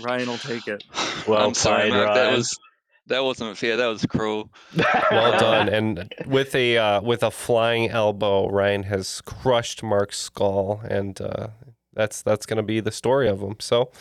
Ryan 0.02 0.30
will 0.30 0.38
take 0.38 0.68
it. 0.68 0.86
Well 1.28 1.48
I'm 1.48 1.54
sorry, 1.54 1.90
Mark. 1.90 2.14
That 2.14 2.28
Ryan. 2.28 2.36
was 2.36 2.58
that 3.08 3.24
wasn't 3.24 3.58
fair. 3.58 3.78
That 3.78 3.88
was 3.88 4.06
cruel. 4.06 4.52
Well 5.12 5.38
done. 5.40 5.70
And 5.70 6.14
with 6.26 6.56
a 6.56 6.78
uh, 6.78 7.02
with 7.02 7.24
a 7.24 7.32
flying 7.32 7.90
elbow, 7.90 8.50
Ryan 8.50 8.84
has 8.84 9.22
crushed 9.22 9.84
Mark's 9.84 10.18
skull, 10.18 10.82
and 10.90 11.20
uh, 11.22 11.48
that's 11.94 12.22
that's 12.22 12.46
going 12.46 12.58
to 12.58 12.64
be 12.64 12.80
the 12.80 12.92
story 12.92 13.28
of 13.28 13.42
him. 13.42 13.56
So 13.60 13.92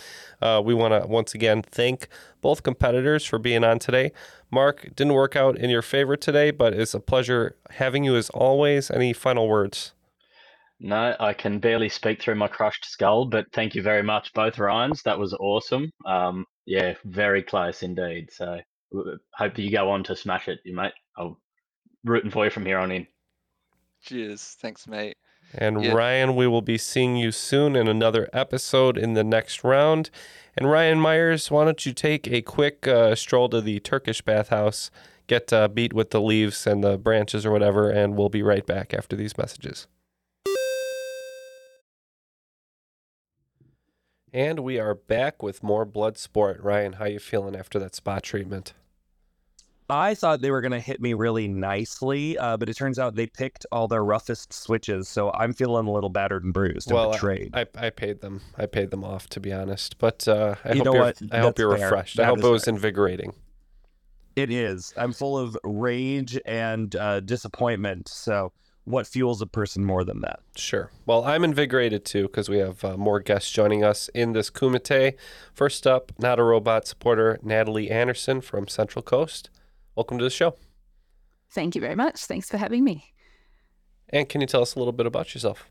uh, 0.42 0.60
we 0.64 0.74
want 0.74 1.00
to 1.00 1.08
once 1.08 1.34
again 1.34 1.62
thank 1.62 2.08
both 2.40 2.62
competitors 2.62 3.24
for 3.24 3.38
being 3.38 3.64
on 3.64 3.78
today. 3.78 4.12
Mark 4.50 4.94
didn't 4.94 5.14
work 5.14 5.36
out 5.36 5.56
in 5.56 5.70
your 5.70 5.82
favor 5.82 6.16
today, 6.16 6.50
but 6.50 6.74
it's 6.74 6.94
a 6.94 7.00
pleasure 7.00 7.56
having 7.70 8.04
you 8.04 8.16
as 8.16 8.30
always. 8.30 8.90
Any 8.90 9.12
final 9.12 9.48
words? 9.48 9.92
No, 10.80 11.14
I 11.20 11.32
can 11.32 11.60
barely 11.60 11.88
speak 11.88 12.20
through 12.20 12.34
my 12.34 12.48
crushed 12.48 12.84
skull, 12.84 13.26
but 13.26 13.46
thank 13.52 13.74
you 13.74 13.82
very 13.82 14.02
much, 14.02 14.32
both 14.34 14.58
Ryans. 14.58 15.02
That 15.04 15.18
was 15.18 15.32
awesome. 15.34 15.90
Um, 16.04 16.44
yeah, 16.66 16.94
very 17.04 17.42
close 17.42 17.82
indeed. 17.82 18.28
So 18.32 18.44
w- 18.44 18.60
hope 19.32 19.54
that 19.54 19.62
you 19.62 19.70
go 19.70 19.90
on 19.90 20.04
to 20.04 20.16
smash 20.16 20.48
it, 20.48 20.60
you 20.64 20.74
mate. 20.74 20.92
I'm 21.16 21.36
rooting 22.04 22.30
for 22.30 22.44
you 22.44 22.50
from 22.50 22.66
here 22.66 22.78
on 22.78 22.90
in. 22.92 23.06
Cheers. 24.02 24.56
Thanks, 24.60 24.86
mate. 24.86 25.16
And 25.52 25.82
Yeah. 25.84 25.92
Ryan, 25.92 26.36
we 26.36 26.46
will 26.46 26.62
be 26.62 26.78
seeing 26.78 27.16
you 27.16 27.30
soon 27.32 27.76
in 27.76 27.88
another 27.88 28.28
episode 28.32 28.98
in 28.98 29.14
the 29.14 29.24
next 29.24 29.62
round. 29.64 30.10
And 30.56 30.70
Ryan 30.70 31.00
Myers, 31.00 31.50
why 31.50 31.64
don't 31.64 31.84
you 31.84 31.92
take 31.92 32.28
a 32.28 32.42
quick 32.42 32.86
uh, 32.86 33.14
stroll 33.14 33.48
to 33.50 33.60
the 33.60 33.80
Turkish 33.80 34.22
bathhouse, 34.22 34.90
get 35.26 35.52
uh, 35.52 35.68
beat 35.68 35.92
with 35.92 36.10
the 36.10 36.20
leaves 36.20 36.66
and 36.66 36.82
the 36.82 36.98
branches 36.98 37.46
or 37.46 37.50
whatever, 37.50 37.90
and 37.90 38.16
we'll 38.16 38.28
be 38.28 38.42
right 38.42 38.66
back 38.66 38.92
after 38.92 39.16
these 39.16 39.38
messages. 39.38 39.86
And 44.32 44.60
we 44.60 44.80
are 44.80 44.96
back 44.96 45.42
with 45.42 45.62
more 45.62 45.84
blood 45.84 46.18
sport. 46.18 46.60
Ryan, 46.60 46.94
how 46.94 47.04
you 47.04 47.20
feeling 47.20 47.54
after 47.54 47.78
that 47.78 47.94
spot 47.94 48.24
treatment? 48.24 48.74
I 49.90 50.14
thought 50.14 50.40
they 50.40 50.50
were 50.50 50.62
going 50.62 50.72
to 50.72 50.80
hit 50.80 51.00
me 51.00 51.12
really 51.12 51.46
nicely, 51.46 52.38
uh, 52.38 52.56
but 52.56 52.68
it 52.70 52.74
turns 52.74 52.98
out 52.98 53.14
they 53.16 53.26
picked 53.26 53.66
all 53.70 53.86
their 53.86 54.02
roughest 54.04 54.52
switches, 54.52 55.08
so 55.08 55.30
I'm 55.32 55.52
feeling 55.52 55.86
a 55.86 55.92
little 55.92 56.08
battered 56.08 56.42
and 56.42 56.54
bruised 56.54 56.88
and 56.88 56.94
well, 56.96 57.12
betrayed. 57.12 57.54
I, 57.54 57.66
I 57.76 57.90
paid 57.90 58.20
them. 58.22 58.40
I 58.56 58.64
paid 58.66 58.90
them 58.90 59.04
off, 59.04 59.28
to 59.30 59.40
be 59.40 59.52
honest. 59.52 59.98
But 59.98 60.26
uh, 60.26 60.54
I 60.64 60.70
You 60.72 60.76
hope 60.78 60.84
know 60.86 60.92
you're, 60.94 61.02
what? 61.02 61.22
I 61.32 61.38
hope 61.40 61.58
you're 61.58 61.76
fair. 61.76 61.86
refreshed. 61.86 62.18
I 62.18 62.24
hope 62.24 62.38
it 62.38 62.48
was 62.48 62.64
fair. 62.64 62.74
invigorating. 62.74 63.34
it 64.36 64.50
is. 64.50 64.94
I'm 64.96 65.12
full 65.12 65.36
of 65.38 65.56
rage 65.62 66.38
and 66.46 66.94
uh, 66.96 67.20
disappointment. 67.20 68.08
So 68.08 68.52
what 68.84 69.06
fuels 69.06 69.40
a 69.42 69.46
person 69.46 69.84
more 69.84 70.02
than 70.02 70.22
that? 70.22 70.40
Sure. 70.56 70.90
Well, 71.06 71.24
I'm 71.24 71.44
invigorated 71.44 72.04
too 72.06 72.22
because 72.22 72.48
we 72.48 72.56
have 72.58 72.82
uh, 72.84 72.96
more 72.96 73.20
guests 73.20 73.50
joining 73.50 73.84
us 73.84 74.08
in 74.14 74.32
this 74.32 74.48
Kumite. 74.50 75.14
First 75.52 75.86
up, 75.86 76.10
not 76.18 76.38
a 76.38 76.42
robot 76.42 76.86
supporter, 76.86 77.38
Natalie 77.42 77.90
Anderson 77.90 78.40
from 78.40 78.66
Central 78.66 79.02
Coast. 79.02 79.50
Welcome 79.96 80.18
to 80.18 80.24
the 80.24 80.30
show. 80.30 80.54
Thank 81.50 81.74
you 81.74 81.80
very 81.80 81.94
much. 81.94 82.24
Thanks 82.24 82.50
for 82.50 82.56
having 82.56 82.82
me. 82.84 83.12
And 84.08 84.28
can 84.28 84.40
you 84.40 84.46
tell 84.46 84.62
us 84.62 84.74
a 84.74 84.78
little 84.78 84.92
bit 84.92 85.06
about 85.06 85.34
yourself? 85.34 85.68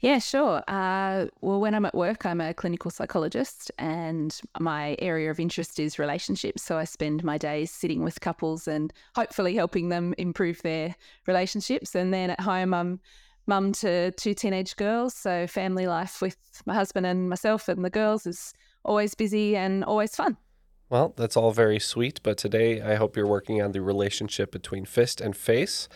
Yeah, 0.00 0.20
sure. 0.20 0.62
Uh, 0.68 1.26
well, 1.40 1.60
when 1.60 1.74
I'm 1.74 1.84
at 1.84 1.94
work, 1.94 2.24
I'm 2.24 2.40
a 2.40 2.54
clinical 2.54 2.90
psychologist, 2.90 3.72
and 3.78 4.38
my 4.60 4.94
area 5.00 5.28
of 5.28 5.40
interest 5.40 5.80
is 5.80 5.98
relationships. 5.98 6.62
So 6.62 6.78
I 6.78 6.84
spend 6.84 7.24
my 7.24 7.36
days 7.36 7.72
sitting 7.72 8.04
with 8.04 8.20
couples 8.20 8.68
and 8.68 8.92
hopefully 9.16 9.56
helping 9.56 9.88
them 9.88 10.14
improve 10.16 10.62
their 10.62 10.94
relationships. 11.26 11.96
And 11.96 12.14
then 12.14 12.30
at 12.30 12.40
home, 12.40 12.74
I'm 12.74 13.00
mum 13.48 13.72
to 13.72 14.12
two 14.12 14.34
teenage 14.34 14.76
girls. 14.76 15.14
So 15.14 15.48
family 15.48 15.88
life 15.88 16.22
with 16.22 16.36
my 16.64 16.74
husband 16.74 17.06
and 17.06 17.28
myself 17.28 17.68
and 17.68 17.84
the 17.84 17.90
girls 17.90 18.26
is 18.26 18.54
always 18.84 19.14
busy 19.14 19.56
and 19.56 19.82
always 19.82 20.14
fun. 20.14 20.36
Well, 20.90 21.12
that's 21.16 21.36
all 21.36 21.52
very 21.52 21.78
sweet, 21.78 22.20
but 22.22 22.38
today 22.38 22.80
I 22.80 22.94
hope 22.94 23.16
you're 23.16 23.26
working 23.26 23.60
on 23.60 23.72
the 23.72 23.82
relationship 23.82 24.50
between 24.50 24.86
fist 24.86 25.20
and 25.20 25.36
face. 25.36 25.88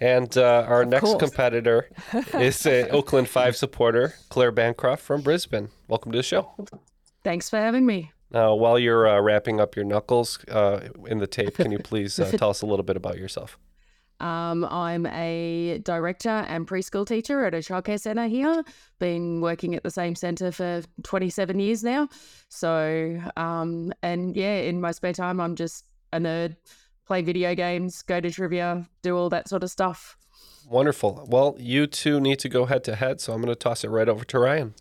And 0.00 0.36
uh, 0.38 0.64
our 0.66 0.82
Of 0.82 0.88
next 0.88 1.04
course. 1.04 1.22
competitor 1.22 1.90
is 2.34 2.64
a 2.64 2.88
Oakland 2.88 3.28
5 3.28 3.56
supporter, 3.56 4.14
Claire 4.30 4.52
Bancroft 4.52 5.02
from 5.02 5.20
Brisbane. 5.20 5.68
Welcome 5.86 6.12
to 6.12 6.18
the 6.18 6.22
show. 6.22 6.54
Thanks 7.24 7.50
for 7.50 7.58
having 7.58 7.84
me. 7.84 8.12
Now, 8.30 8.54
while 8.54 8.78
you're 8.78 9.06
uh, 9.08 9.20
wrapping 9.20 9.60
up 9.60 9.74
your 9.76 9.84
knuckles 9.84 10.38
uh, 10.48 10.80
in 11.06 11.18
the 11.18 11.26
tape, 11.26 11.54
can 11.56 11.70
you 11.72 11.78
please 11.78 12.18
uh, 12.20 12.30
tell 12.30 12.50
us 12.50 12.62
a 12.62 12.66
little 12.66 12.84
bit 12.84 12.96
about 12.96 13.18
yourself? 13.18 13.58
Um, 14.20 14.64
I'm 14.64 15.06
a 15.06 15.80
director 15.84 16.28
and 16.28 16.66
preschool 16.66 17.06
teacher 17.06 17.44
at 17.44 17.54
a 17.54 17.58
childcare 17.58 18.00
centre 18.00 18.26
here. 18.26 18.64
Been 18.98 19.40
working 19.40 19.74
at 19.74 19.82
the 19.82 19.90
same 19.90 20.14
centre 20.14 20.50
for 20.50 20.82
27 21.04 21.58
years 21.60 21.84
now. 21.84 22.08
So, 22.48 23.20
um, 23.36 23.92
and 24.02 24.36
yeah, 24.36 24.56
in 24.56 24.80
my 24.80 24.90
spare 24.90 25.12
time, 25.12 25.40
I'm 25.40 25.54
just 25.54 25.84
a 26.12 26.18
nerd, 26.18 26.56
play 27.06 27.22
video 27.22 27.54
games, 27.54 28.02
go 28.02 28.20
to 28.20 28.30
trivia, 28.30 28.86
do 29.02 29.16
all 29.16 29.28
that 29.30 29.48
sort 29.48 29.62
of 29.62 29.70
stuff. 29.70 30.16
Wonderful. 30.68 31.26
Well, 31.30 31.56
you 31.58 31.86
two 31.86 32.20
need 32.20 32.38
to 32.40 32.48
go 32.48 32.66
head 32.66 32.84
to 32.84 32.96
head, 32.96 33.20
so 33.20 33.32
I'm 33.32 33.40
going 33.40 33.54
to 33.54 33.58
toss 33.58 33.84
it 33.84 33.88
right 33.88 34.08
over 34.08 34.24
to 34.24 34.38
Ryan. 34.38 34.74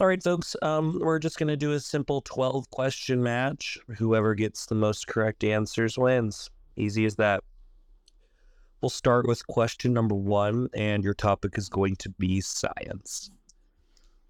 All 0.00 0.06
right, 0.06 0.22
folks. 0.22 0.56
Um, 0.62 0.98
we're 1.00 1.18
just 1.18 1.38
gonna 1.38 1.56
do 1.56 1.72
a 1.72 1.80
simple 1.80 2.22
twelve 2.22 2.70
question 2.70 3.22
match. 3.22 3.78
Whoever 3.98 4.34
gets 4.34 4.66
the 4.66 4.74
most 4.74 5.06
correct 5.06 5.44
answers 5.44 5.98
wins. 5.98 6.50
Easy 6.76 7.04
as 7.04 7.16
that. 7.16 7.44
We'll 8.82 8.90
start 8.90 9.28
with 9.28 9.46
question 9.46 9.92
number 9.92 10.16
one, 10.16 10.68
and 10.74 11.04
your 11.04 11.14
topic 11.14 11.56
is 11.56 11.68
going 11.68 11.94
to 11.96 12.08
be 12.18 12.40
science. 12.40 13.30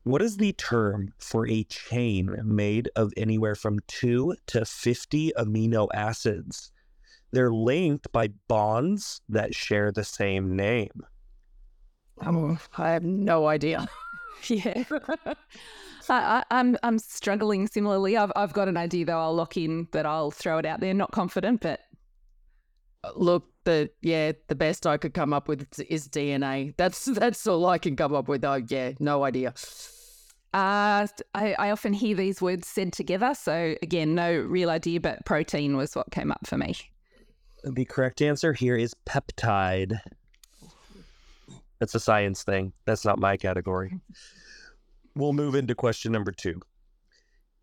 What 0.02 0.21
is 0.21 0.37
the 0.37 0.52
term 0.52 1.14
for 1.16 1.49
a 1.49 1.64
chain 1.64 2.37
made 2.44 2.90
of 2.94 3.14
anywhere 3.16 3.54
from 3.54 3.78
two 3.88 4.37
to 4.49 4.66
50 4.66 5.32
amino 5.38 5.88
acids? 5.94 6.71
They're 7.30 7.50
linked 7.50 8.12
by 8.12 8.28
bonds 8.47 9.23
that 9.30 9.54
share 9.54 9.90
the 9.90 10.04
same 10.04 10.54
name. 10.54 11.00
Oh, 12.21 12.59
I 12.76 12.90
have 12.90 13.04
no 13.04 13.47
idea. 13.47 13.88
yeah. 14.49 14.85
I, 15.30 15.35
I, 16.11 16.44
I'm 16.50 16.76
I'm 16.82 16.99
struggling 16.99 17.68
similarly. 17.68 18.18
I've 18.18 18.32
I've 18.37 18.52
got 18.52 18.68
an 18.68 18.76
idea 18.76 19.06
though. 19.06 19.21
I'll 19.21 19.35
lock 19.35 19.56
in, 19.56 19.85
but 19.92 20.04
I'll 20.04 20.30
throw 20.30 20.59
it 20.59 20.66
out 20.66 20.80
there. 20.80 20.92
Not 20.92 21.12
confident, 21.12 21.62
but 21.62 21.80
Look, 23.16 23.47
the 23.64 23.90
yeah, 24.00 24.32
the 24.49 24.54
best 24.54 24.87
I 24.87 24.97
could 24.97 25.14
come 25.14 25.32
up 25.32 25.49
with 25.49 25.66
is- 25.73 25.87
is 25.88 26.09
DNA. 26.09 26.75
That's 26.76 27.04
that's 27.06 27.47
all 27.47 27.66
I 27.66 27.78
can 27.78 27.97
come 27.97 28.14
up 28.14 28.28
with. 28.28 28.44
Oh 28.44 28.61
yeah, 28.68 28.92
no 29.00 29.25
idea. 29.25 29.54
uh, 30.54 31.06
I 31.35 31.54
I 31.59 31.71
often 31.71 31.92
hear 31.92 32.14
these 32.16 32.40
words 32.40 32.68
said 32.68 32.92
together. 32.92 33.35
So 33.35 33.75
again, 33.82 34.14
no 34.14 34.32
real 34.32 34.71
idea, 34.71 35.00
but 35.00 35.25
protein 35.25 35.76
was 35.76 35.94
what 35.97 36.11
came 36.11 36.30
up 36.30 36.47
for 36.47 36.56
me. 36.59 36.75
The 37.64 37.85
correct 37.85 38.22
answer 38.22 38.53
here 38.53 38.77
is 38.77 38.94
peptide. 39.07 39.98
That's 41.79 41.94
a 41.96 42.00
science 42.00 42.44
thing. 42.44 42.72
That's 42.85 43.05
not 43.05 43.18
my 43.18 43.37
category. 43.37 43.98
We'll 45.16 45.33
move 45.33 45.55
into 45.57 45.74
question 45.74 46.12
number 46.12 46.31
two. 46.33 46.61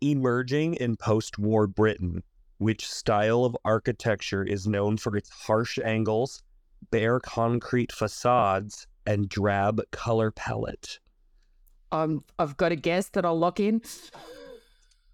Emerging 0.02 0.74
in 0.74 0.96
post 0.96 1.38
war 1.38 1.66
Britain, 1.66 2.22
which 2.60 2.86
style 2.86 3.46
of 3.46 3.56
architecture 3.64 4.44
is 4.44 4.66
known 4.66 4.98
for 4.98 5.16
its 5.16 5.30
harsh 5.30 5.78
angles, 5.82 6.42
bare 6.90 7.18
concrete 7.18 7.90
facades, 7.90 8.86
and 9.06 9.30
drab 9.30 9.80
color 9.92 10.30
palette? 10.30 10.98
Um, 11.90 12.22
I've 12.38 12.58
got 12.58 12.70
a 12.70 12.76
guess 12.76 13.08
that 13.10 13.24
I'll 13.24 13.38
lock 13.38 13.60
in. 13.60 13.76
It's 13.76 14.10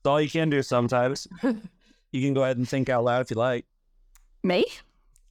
all 0.04 0.20
you 0.20 0.28
can 0.28 0.50
do 0.50 0.60
sometimes. 0.60 1.28
you 1.42 2.20
can 2.20 2.34
go 2.34 2.42
ahead 2.42 2.58
and 2.58 2.68
think 2.68 2.88
out 2.88 3.04
loud 3.04 3.22
if 3.22 3.30
you 3.30 3.36
like. 3.36 3.64
Me? 4.42 4.66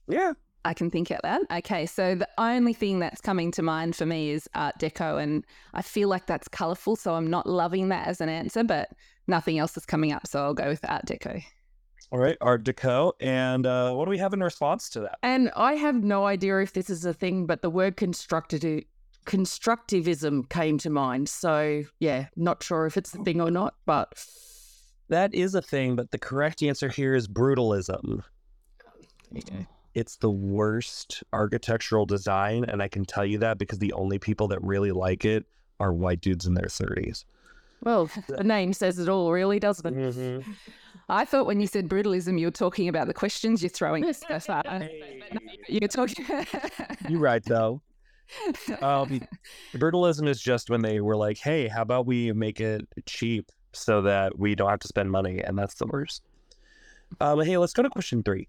Yeah. 0.08 0.32
I 0.64 0.72
can 0.72 0.90
think 0.90 1.10
out 1.10 1.22
loud. 1.22 1.42
Okay, 1.52 1.84
so 1.84 2.14
the 2.14 2.28
only 2.38 2.72
thing 2.72 2.98
that's 2.98 3.20
coming 3.20 3.50
to 3.52 3.62
mind 3.62 3.94
for 3.94 4.06
me 4.06 4.30
is 4.30 4.48
Art 4.54 4.76
Deco, 4.80 5.22
and 5.22 5.44
I 5.74 5.82
feel 5.82 6.08
like 6.08 6.24
that's 6.24 6.48
colourful, 6.48 6.96
so 6.96 7.14
I'm 7.14 7.28
not 7.28 7.46
loving 7.46 7.90
that 7.90 8.08
as 8.08 8.22
an 8.22 8.30
answer, 8.30 8.64
but 8.64 8.88
nothing 9.28 9.58
else 9.58 9.76
is 9.76 9.84
coming 9.84 10.12
up, 10.12 10.26
so 10.26 10.42
I'll 10.42 10.54
go 10.54 10.68
with 10.68 10.84
Art 10.88 11.04
Deco. 11.04 11.44
All 12.12 12.18
right, 12.18 12.36
Art 12.40 12.64
Deco. 12.64 13.12
And 13.20 13.66
uh, 13.66 13.92
what 13.92 14.04
do 14.04 14.10
we 14.10 14.18
have 14.18 14.32
in 14.32 14.42
response 14.42 14.88
to 14.90 15.00
that? 15.00 15.18
And 15.22 15.50
I 15.56 15.74
have 15.74 15.96
no 15.96 16.26
idea 16.26 16.60
if 16.60 16.72
this 16.72 16.88
is 16.88 17.04
a 17.04 17.12
thing, 17.12 17.46
but 17.46 17.62
the 17.62 17.70
word 17.70 17.96
constructive 17.96 18.84
constructivism 19.26 20.48
came 20.48 20.78
to 20.78 20.90
mind. 20.90 21.28
So 21.28 21.82
yeah, 21.98 22.26
not 22.36 22.62
sure 22.62 22.86
if 22.86 22.96
it's 22.96 23.12
a 23.14 23.18
thing 23.18 23.40
or 23.40 23.50
not, 23.50 23.74
but 23.84 24.12
That 25.08 25.34
is 25.34 25.54
a 25.54 25.62
thing, 25.62 25.96
but 25.96 26.10
the 26.10 26.18
correct 26.18 26.62
answer 26.62 26.88
here 26.88 27.14
is 27.14 27.28
brutalism. 27.28 28.22
Okay. 29.36 29.66
It's 29.94 30.16
the 30.16 30.30
worst 30.30 31.24
architectural 31.32 32.06
design, 32.06 32.64
and 32.64 32.82
I 32.82 32.88
can 32.88 33.04
tell 33.04 33.24
you 33.24 33.38
that 33.38 33.58
because 33.58 33.78
the 33.78 33.94
only 33.94 34.18
people 34.18 34.46
that 34.48 34.62
really 34.62 34.92
like 34.92 35.24
it 35.24 35.46
are 35.80 35.92
white 35.92 36.20
dudes 36.20 36.46
in 36.46 36.54
their 36.54 36.66
30s. 36.66 37.24
Well, 37.82 38.10
the 38.28 38.44
name 38.44 38.72
says 38.72 38.98
it 38.98 39.08
all, 39.08 39.32
really, 39.32 39.58
doesn't 39.58 39.86
it? 39.86 40.14
Mm-hmm. 40.14 40.52
I 41.08 41.24
thought 41.24 41.46
when 41.46 41.60
you 41.60 41.66
said 41.66 41.88
brutalism, 41.88 42.38
you 42.38 42.48
were 42.48 42.52
talking 42.52 42.88
about 42.88 43.06
the 43.06 43.14
questions 43.14 43.62
you're 43.62 43.70
throwing 43.70 44.04
at. 44.04 44.90
You're 45.68 45.88
talking. 45.88 46.26
You're 47.08 47.20
right, 47.20 47.44
though. 47.44 47.80
Um, 48.82 49.20
brutalism 49.74 50.26
is 50.26 50.40
just 50.40 50.68
when 50.68 50.82
they 50.82 51.00
were 51.00 51.16
like, 51.16 51.38
hey, 51.38 51.68
how 51.68 51.82
about 51.82 52.06
we 52.06 52.32
make 52.32 52.60
it 52.60 52.84
cheap 53.06 53.52
so 53.72 54.02
that 54.02 54.36
we 54.36 54.56
don't 54.56 54.68
have 54.68 54.80
to 54.80 54.88
spend 54.88 55.10
money? 55.10 55.40
And 55.40 55.56
that's 55.56 55.74
the 55.74 55.86
worst. 55.86 56.22
Um, 57.20 57.40
hey, 57.40 57.56
let's 57.56 57.72
go 57.72 57.82
to 57.82 57.90
question 57.90 58.24
three. 58.24 58.48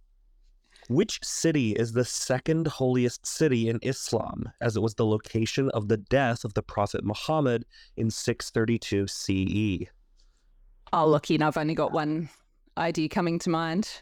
Which 0.90 1.20
city 1.24 1.72
is 1.72 1.92
the 1.92 2.06
second 2.06 2.68
holiest 2.68 3.26
city 3.26 3.68
in 3.68 3.80
Islam, 3.82 4.50
as 4.62 4.78
it 4.78 4.82
was 4.82 4.96
the 4.96 5.06
location 5.06 5.70
of 5.72 5.90
the 5.90 5.98
death 5.98 6.46
of 6.46 6.54
the 6.54 6.64
Prophet 6.64 7.04
Muhammad 7.04 7.66
in 7.98 8.10
632 8.10 9.08
CE? 9.08 9.90
oh, 10.94 11.08
look 11.08 11.30
in. 11.30 11.42
I've 11.42 11.58
only 11.58 11.76
got 11.76 11.92
one 11.92 12.30
idea 12.78 13.10
coming 13.10 13.40
to 13.40 13.50
mind. 13.50 14.02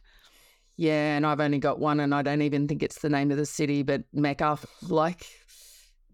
Yeah, 0.77 1.15
and 1.15 1.25
I've 1.25 1.39
only 1.39 1.57
got 1.57 1.79
one, 1.79 1.99
and 1.99 2.13
I 2.13 2.21
don't 2.21 2.41
even 2.41 2.67
think 2.67 2.83
it's 2.83 2.99
the 2.99 3.09
name 3.09 3.31
of 3.31 3.37
the 3.37 3.45
city, 3.45 3.81
but 3.81 4.03
Mecca. 4.13 4.59
Like, 4.81 5.25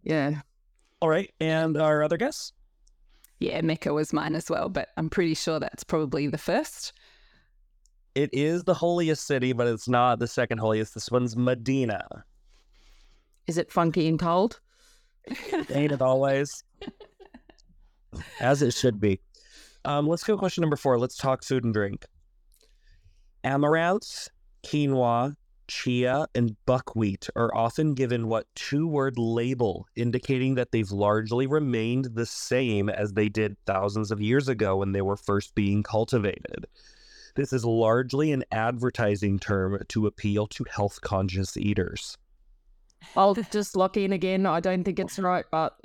yeah. 0.04 0.42
All 1.02 1.10
right, 1.10 1.32
and 1.40 1.78
our 1.78 2.04
other 2.04 2.18
guess? 2.18 2.54
Yeah, 3.40 3.60
Mecca 3.62 3.92
was 3.92 4.14
mine 4.14 4.36
as 4.36 4.50
well, 4.50 4.70
but 4.70 4.90
I'm 4.98 5.10
pretty 5.10 5.34
sure 5.34 5.60
that's 5.60 5.84
probably 5.84 6.28
the 6.28 6.38
first. 6.38 6.94
It 8.14 8.30
is 8.34 8.64
the 8.64 8.74
holiest 8.74 9.26
city, 9.26 9.54
but 9.54 9.68
it's 9.68 9.88
not 9.88 10.20
the 10.20 10.28
second 10.28 10.58
holiest. 10.58 10.94
This 10.94 11.10
one's 11.10 11.38
Medina. 11.38 12.06
Is 13.48 13.58
it 13.58 13.72
funky 13.72 14.08
and 14.08 14.20
cold? 14.20 14.60
Ain't 15.72 15.92
it 15.92 16.02
always? 16.02 16.64
As 18.40 18.62
it 18.62 18.74
should 18.74 19.00
be. 19.00 19.20
Um, 19.86 20.08
let's 20.08 20.24
go 20.24 20.38
question 20.38 20.62
number 20.62 20.76
four. 20.76 21.00
Let's 21.00 21.16
talk 21.16 21.44
food 21.44 21.64
and 21.64 21.74
drink. 21.74 22.06
Amaranth, 23.44 24.28
quinoa, 24.64 25.36
chia, 25.68 26.28
and 26.36 26.56
buckwheat 26.66 27.30
are 27.36 27.56
often 27.56 27.94
given 27.94 28.28
what 28.28 28.46
two 28.56 28.88
word 28.88 29.18
label, 29.18 29.88
indicating 29.96 30.56
that 30.56 30.72
they've 30.72 30.92
largely 30.92 31.48
remained 31.48 32.10
the 32.14 32.26
same 32.26 32.90
as 32.90 33.14
they 33.14 33.30
did 33.30 33.56
thousands 33.66 34.12
of 34.12 34.22
years 34.22 34.50
ago 34.50 34.78
when 34.78 34.92
they 34.92 35.02
were 35.02 35.18
first 35.18 35.56
being 35.56 35.82
cultivated. 35.82 36.68
This 37.36 37.54
is 37.54 37.66
largely 37.66 38.32
an 38.32 38.44
advertising 38.52 39.40
term 39.40 39.82
to 39.90 40.08
appeal 40.08 40.48
to 40.48 40.66
health 40.70 41.02
conscious 41.02 41.58
eaters. 41.58 42.18
I'll 43.16 43.36
just 43.52 43.76
lock 43.76 43.98
in 43.98 44.14
again. 44.14 44.46
I 44.46 44.60
don't 44.60 44.84
think 44.84 45.00
it's 45.00 45.20
right, 45.20 45.46
but 45.52 45.80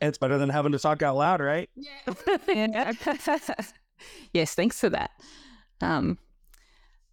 It's 0.00 0.18
better 0.18 0.38
than 0.38 0.48
having 0.48 0.72
to 0.72 0.78
talk 0.78 1.02
out 1.02 1.16
loud, 1.16 1.40
right? 1.40 1.70
Yeah. 1.74 2.92
yes, 4.32 4.54
thanks 4.54 4.80
for 4.80 4.90
that. 4.90 5.10
Um, 5.80 6.18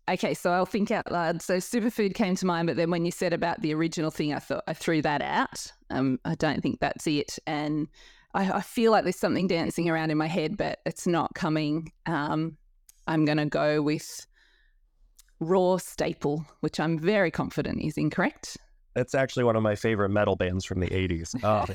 Okay, 0.09 0.33
so 0.33 0.51
I'll 0.51 0.65
think 0.65 0.89
out 0.89 1.11
loud. 1.11 1.41
So 1.41 1.57
superfood 1.57 2.15
came 2.15 2.35
to 2.35 2.45
mind, 2.45 2.67
but 2.67 2.77
then 2.77 2.89
when 2.89 3.05
you 3.05 3.11
said 3.11 3.31
about 3.31 3.61
the 3.61 3.73
original 3.75 4.09
thing, 4.09 4.33
I 4.33 4.39
thought 4.39 4.63
I 4.67 4.73
threw 4.73 5.01
that 5.03 5.21
out. 5.21 5.71
Um, 5.91 6.19
I 6.25 6.33
don't 6.35 6.61
think 6.61 6.79
that's 6.79 7.05
it, 7.05 7.37
and 7.45 7.87
I, 8.33 8.51
I 8.51 8.61
feel 8.61 8.91
like 8.91 9.03
there's 9.03 9.19
something 9.19 9.47
dancing 9.47 9.87
around 9.87 10.09
in 10.09 10.17
my 10.17 10.27
head, 10.27 10.57
but 10.57 10.79
it's 10.85 11.05
not 11.05 11.35
coming. 11.35 11.91
Um, 12.07 12.57
I'm 13.09 13.25
going 13.25 13.39
to 13.39 13.45
go 13.47 13.81
with 13.81 14.27
raw 15.39 15.77
staple, 15.77 16.45
which 16.59 16.79
I'm 16.79 16.99
very 16.99 17.31
confident 17.31 17.81
is 17.81 17.97
incorrect. 17.97 18.55
That's 18.93 19.15
actually 19.15 19.45
one 19.45 19.55
of 19.55 19.63
my 19.63 19.75
favorite 19.75 20.09
metal 20.09 20.35
bands 20.35 20.63
from 20.63 20.79
the 20.79 20.87
80s. 20.87 21.35
Oh. 21.43 21.65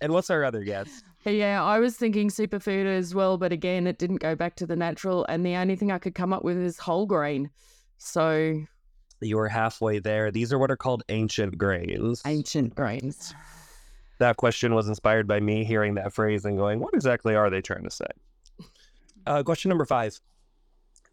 and 0.00 0.12
what's 0.12 0.28
our 0.30 0.44
other 0.44 0.62
guess? 0.64 1.02
Yeah, 1.24 1.62
I 1.64 1.78
was 1.78 1.96
thinking 1.96 2.28
superfood 2.28 2.84
as 2.86 3.14
well, 3.14 3.38
but 3.38 3.52
again, 3.52 3.86
it 3.86 3.98
didn't 3.98 4.16
go 4.20 4.34
back 4.34 4.54
to 4.56 4.66
the 4.66 4.76
natural. 4.76 5.24
And 5.28 5.44
the 5.46 5.56
only 5.56 5.76
thing 5.76 5.90
I 5.90 5.98
could 5.98 6.14
come 6.14 6.32
up 6.32 6.44
with 6.44 6.58
is 6.58 6.78
whole 6.78 7.06
grain. 7.06 7.50
So 7.96 8.60
You 9.20 9.36
were 9.36 9.48
halfway 9.48 9.98
there. 9.98 10.30
These 10.30 10.52
are 10.52 10.58
what 10.58 10.70
are 10.70 10.76
called 10.76 11.02
ancient 11.08 11.56
grains. 11.58 12.22
ancient 12.26 12.74
grains. 12.74 13.34
That 14.18 14.36
question 14.36 14.74
was 14.74 14.88
inspired 14.88 15.26
by 15.26 15.40
me 15.40 15.64
hearing 15.64 15.94
that 15.94 16.12
phrase 16.12 16.44
and 16.44 16.56
going, 16.58 16.80
what 16.80 16.92
exactly 16.94 17.34
are 17.34 17.48
they 17.50 17.60
trying 17.62 17.84
to 17.84 17.90
say? 17.90 18.06
Uh, 19.28 19.42
question 19.42 19.68
number 19.68 19.84
five. 19.84 20.18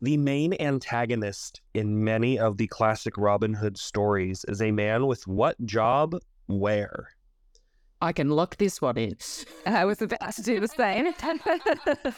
The 0.02 0.16
main 0.16 0.56
antagonist 0.62 1.60
in 1.74 2.02
many 2.02 2.40
of 2.40 2.56
the 2.56 2.68
classic 2.68 3.18
Robin 3.18 3.54
Hood 3.54 3.78
stories 3.78 4.46
is 4.48 4.62
a 4.62 4.72
man 4.72 5.06
with 5.06 5.28
what 5.28 5.64
job 5.66 6.16
where? 6.48 7.10
I 8.02 8.14
can 8.14 8.30
lock 8.30 8.56
this 8.56 8.82
one 8.82 8.98
in. 8.98 9.18
I 9.66 9.84
was 9.84 10.02
about 10.02 10.32
to 10.34 10.42
do 10.42 10.62
the 10.62 10.68
same. 10.68 11.14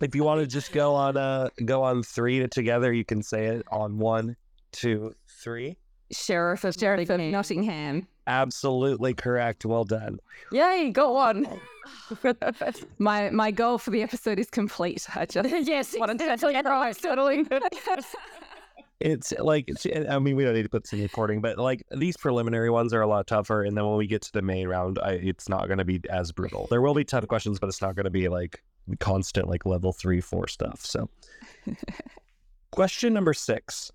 If 0.00 0.14
you 0.16 0.24
want 0.24 0.40
to 0.40 0.46
just 0.48 0.72
go 0.72 0.92
on 0.96 1.16
uh 1.16 1.48
go 1.64 1.84
on 1.84 2.02
three 2.02 2.44
together, 2.48 2.92
you 2.92 3.04
can 3.04 3.22
say 3.22 3.46
it 3.46 3.64
on 3.70 3.96
one, 3.96 4.34
two, 4.72 5.14
three. 5.28 5.76
Sheriff 6.10 6.64
of 6.64 6.74
Sheriff 6.74 7.08
of 7.08 7.20
Nottingham. 7.20 8.08
Nottingham. 8.26 8.42
Absolutely 8.46 9.14
correct. 9.14 9.64
Well 9.64 9.84
done. 9.84 10.18
Yay, 10.52 10.90
got 10.90 11.12
one. 11.12 11.46
Oh. 11.46 11.60
My 12.98 13.30
my 13.30 13.50
goal 13.50 13.78
for 13.78 13.90
the 13.90 14.02
episode 14.02 14.38
is 14.38 14.48
complete. 14.50 15.06
I 15.16 15.26
just 15.26 15.48
yes, 15.66 15.94
wanted 15.98 16.18
to 16.18 16.32
exactly 16.32 16.54
right, 16.54 16.96
totally. 16.96 17.46
It's 19.04 19.32
uh, 19.32 19.42
like 19.42 19.64
it's, 19.66 19.84
uh, 19.84 20.06
I 20.08 20.20
mean 20.20 20.36
we 20.36 20.44
don't 20.44 20.54
need 20.54 20.62
to 20.62 20.68
put 20.68 20.86
some 20.86 21.02
recording, 21.02 21.40
but 21.40 21.58
like 21.58 21.82
these 21.90 22.16
preliminary 22.16 22.70
ones 22.70 22.94
are 22.94 23.00
a 23.00 23.06
lot 23.08 23.26
tougher, 23.26 23.64
and 23.64 23.76
then 23.76 23.84
when 23.84 23.96
we 23.96 24.06
get 24.06 24.22
to 24.22 24.32
the 24.32 24.42
main 24.42 24.68
round, 24.68 25.00
I, 25.02 25.14
it's 25.14 25.48
not 25.48 25.66
going 25.66 25.78
to 25.78 25.84
be 25.84 26.00
as 26.08 26.30
brutal. 26.30 26.68
There 26.70 26.80
will 26.80 26.94
be 26.94 27.02
tough 27.02 27.26
questions, 27.26 27.58
but 27.58 27.66
it's 27.66 27.82
not 27.82 27.96
going 27.96 28.04
to 28.04 28.10
be 28.10 28.28
like 28.28 28.62
constant 29.00 29.48
like 29.48 29.66
level 29.66 29.92
three, 29.92 30.20
four 30.20 30.46
stuff. 30.46 30.86
So, 30.86 31.10
question 32.70 33.12
number 33.12 33.34
six: 33.34 33.90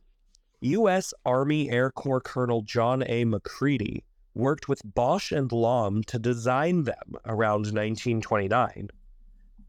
U.S. 0.59 1.13
Army 1.25 1.69
Air 1.69 1.89
Corps 1.89 2.19
Colonel 2.19 2.61
John 2.63 3.01
A. 3.07 3.23
Macready 3.23 4.03
worked 4.37 4.69
with 4.69 4.83
Bausch 4.83 5.35
and 5.35 5.51
Lomb 5.51 6.03
to 6.03 6.19
design 6.19 6.83
them 6.83 7.15
around 7.25 7.73
1929. 7.73 8.89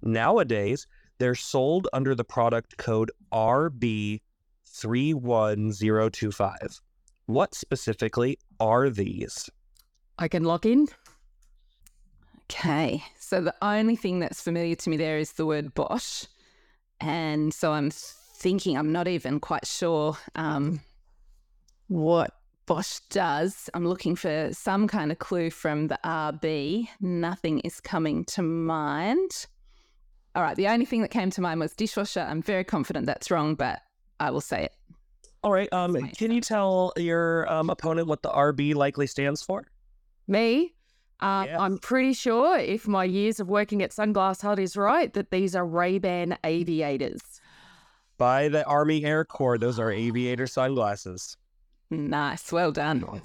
Nowadays, 0.03 0.87
they're 1.19 1.35
sold 1.35 1.89
under 1.93 2.15
the 2.15 2.25
product 2.25 2.77
code 2.77 3.11
RB 3.33 4.21
31025. 4.67 6.81
What 7.27 7.53
specifically 7.55 8.39
are 8.61 8.91
these? 8.91 9.51
I 10.19 10.29
can 10.29 10.45
lock 10.45 10.67
in. 10.67 10.87
Okay. 12.45 13.03
So 13.19 13.41
the 13.41 13.55
only 13.61 13.97
thing 13.97 14.21
that's 14.21 14.41
familiar 14.41 14.77
to 14.77 14.91
me 14.91 14.97
there 14.97 15.19
is 15.19 15.33
the 15.33 15.45
word 15.45 15.75
Bausch. 15.75 16.29
And 17.01 17.53
so 17.53 17.73
I'm 17.73 17.91
thinking, 17.91 18.79
I'm 18.79 18.93
not 18.93 19.09
even 19.09 19.41
quite 19.41 19.67
sure 19.67 20.17
um, 20.35 20.81
what 21.89 22.38
Bausch 22.69 23.01
does. 23.09 23.71
I'm 23.73 23.89
looking 23.89 24.15
for 24.15 24.51
some 24.53 24.87
kind 24.87 25.11
of 25.11 25.19
clue 25.19 25.51
from 25.51 25.89
the 25.89 25.99
RB. 26.05 26.87
Nothing 27.01 27.61
is 27.61 27.81
coming 27.81 28.27
to 28.27 28.43
mind. 28.43 29.47
All 30.35 30.43
right. 30.43 30.55
The 30.55 30.69
only 30.69 30.85
thing 30.85 31.01
that 31.01 31.11
came 31.11 31.31
to 31.31 31.41
mind 31.41 31.61
was 31.61 31.73
dishwasher. 31.75 32.21
I'm 32.21 32.43
very 32.43 32.65
confident 32.65 33.07
that's 33.07 33.31
wrong, 33.31 33.55
but 33.55 33.81
I 34.21 34.31
will 34.31 34.43
say 34.43 34.65
it. 34.65 34.73
All 35.43 35.51
right. 35.51 35.73
Um, 35.73 35.97
can 36.11 36.31
you 36.31 36.43
tell 36.43 36.93
your 36.99 37.51
um, 37.51 37.71
opponent 37.71 38.07
what 38.07 38.23
the 38.23 38.29
RB 38.29 38.75
likely 38.75 39.07
stands 39.07 39.43
for? 39.43 39.65
Me, 40.27 40.75
uh, 41.21 41.45
Yes. 41.47 41.59
I'm 41.59 41.79
pretty 41.79 42.13
sure 42.13 42.59
if 42.59 42.87
my 42.87 43.05
years 43.05 43.41
of 43.41 43.49
working 43.49 43.83
at 43.83 43.93
Sunglass 43.93 44.43
Hut 44.43 44.59
is 44.59 44.77
right, 44.77 45.11
that 45.15 45.31
these 45.31 45.57
are 45.57 45.65
Ray-Ban 45.65 46.37
aviators. 46.45 47.41
By 48.19 48.49
the 48.49 48.65
Army 48.67 49.05
Air 49.05 49.25
Corps, 49.25 49.57
those 49.57 49.79
are 49.79 49.91
aviator 49.91 50.47
sunglasses. 50.47 51.37
Nice. 51.91 52.53
Well 52.53 52.73
done. 52.73 53.23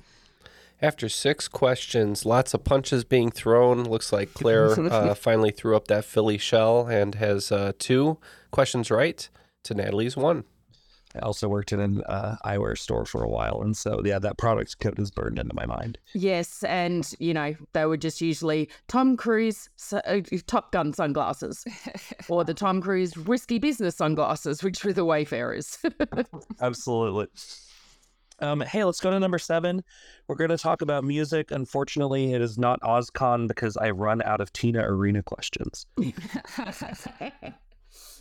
After 0.81 1.07
six 1.07 1.47
questions, 1.47 2.25
lots 2.25 2.53
of 2.53 2.63
punches 2.63 3.03
being 3.03 3.31
thrown. 3.31 3.83
Looks 3.83 4.11
like 4.11 4.33
Claire 4.35 4.71
uh, 4.71 5.15
finally 5.15 5.51
threw 5.51 5.75
up 5.75 5.87
that 5.87 6.05
Philly 6.05 6.37
shell 6.37 6.87
and 6.87 7.15
has 7.15 7.51
uh, 7.51 7.73
two 7.79 8.17
questions 8.51 8.91
right 8.91 9.29
to 9.63 9.73
Natalie's 9.73 10.17
one. 10.17 10.43
I 11.15 11.19
also 11.19 11.47
worked 11.47 11.71
in 11.71 11.79
an 11.79 12.01
uh, 12.01 12.37
eyewear 12.43 12.77
store 12.77 13.05
for 13.05 13.23
a 13.23 13.29
while, 13.29 13.61
and 13.61 13.77
so 13.77 14.01
yeah, 14.03 14.17
that 14.19 14.37
product 14.37 14.79
code 14.79 14.97
is 14.99 15.11
burned 15.11 15.37
into 15.37 15.53
my 15.53 15.65
mind. 15.65 15.99
Yes, 16.13 16.63
and 16.63 17.09
you 17.19 17.33
know 17.33 17.55
they 17.73 17.85
were 17.85 17.97
just 17.97 18.19
usually 18.19 18.69
Tom 18.87 19.15
Cruise 19.15 19.69
uh, 19.93 20.21
Top 20.47 20.71
Gun 20.71 20.91
sunglasses, 20.91 21.65
or 22.29 22.43
the 22.43 22.55
Tom 22.55 22.81
Cruise 22.81 23.15
risky 23.15 23.59
business 23.59 23.95
sunglasses, 23.95 24.63
which 24.63 24.83
were 24.83 24.93
the 24.93 25.05
Wayfarers. 25.05 25.77
Absolutely. 26.61 27.27
Um, 28.43 28.59
hey, 28.59 28.83
let's 28.83 28.99
go 28.99 29.09
to 29.09 29.19
number 29.21 29.39
seven. 29.39 29.81
We're 30.27 30.35
going 30.35 30.49
to 30.49 30.57
talk 30.57 30.81
about 30.81 31.05
music. 31.05 31.51
Unfortunately, 31.51 32.33
it 32.33 32.41
is 32.41 32.57
not 32.57 32.81
OzCon 32.81 33.47
because 33.47 33.77
I 33.77 33.91
run 33.91 34.21
out 34.23 34.41
of 34.41 34.51
Tina 34.51 34.81
Arena 34.81 35.23
questions. 35.23 35.85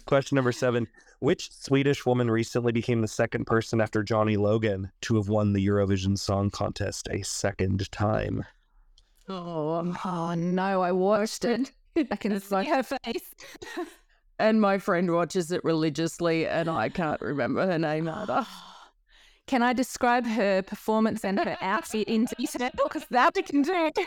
Question 0.06 0.36
number 0.36 0.52
seven 0.52 0.86
Which 1.18 1.50
Swedish 1.52 2.06
woman 2.06 2.30
recently 2.30 2.70
became 2.70 3.00
the 3.00 3.08
second 3.08 3.46
person 3.46 3.80
after 3.80 4.04
Johnny 4.04 4.36
Logan 4.36 4.92
to 5.02 5.16
have 5.16 5.28
won 5.28 5.54
the 5.54 5.66
Eurovision 5.66 6.16
Song 6.16 6.50
Contest 6.50 7.08
a 7.10 7.22
second 7.22 7.90
time? 7.90 8.44
oh, 9.28 9.92
Oh, 10.04 10.34
no. 10.34 10.82
I 10.82 10.92
watched 10.92 11.44
it. 11.44 11.72
I 11.96 12.16
can 12.16 12.38
see 12.40 12.64
her 12.64 12.84
face. 12.84 13.34
and 14.38 14.60
my 14.60 14.78
friend 14.78 15.10
watches 15.12 15.50
it 15.50 15.64
religiously, 15.64 16.46
and 16.46 16.70
I 16.70 16.90
can't 16.90 17.20
remember 17.20 17.66
her 17.66 17.78
name 17.78 18.08
either. 18.08 18.46
Can 19.46 19.62
I 19.62 19.72
describe 19.72 20.26
her 20.26 20.62
performance 20.62 21.24
and 21.24 21.38
her 21.38 21.56
outfit 21.60 22.08
in 22.08 22.26
detail? 22.38 22.70
Because 22.84 23.04
that 23.10 23.32
we 23.34 23.42
can 23.42 23.62
do. 23.62 23.90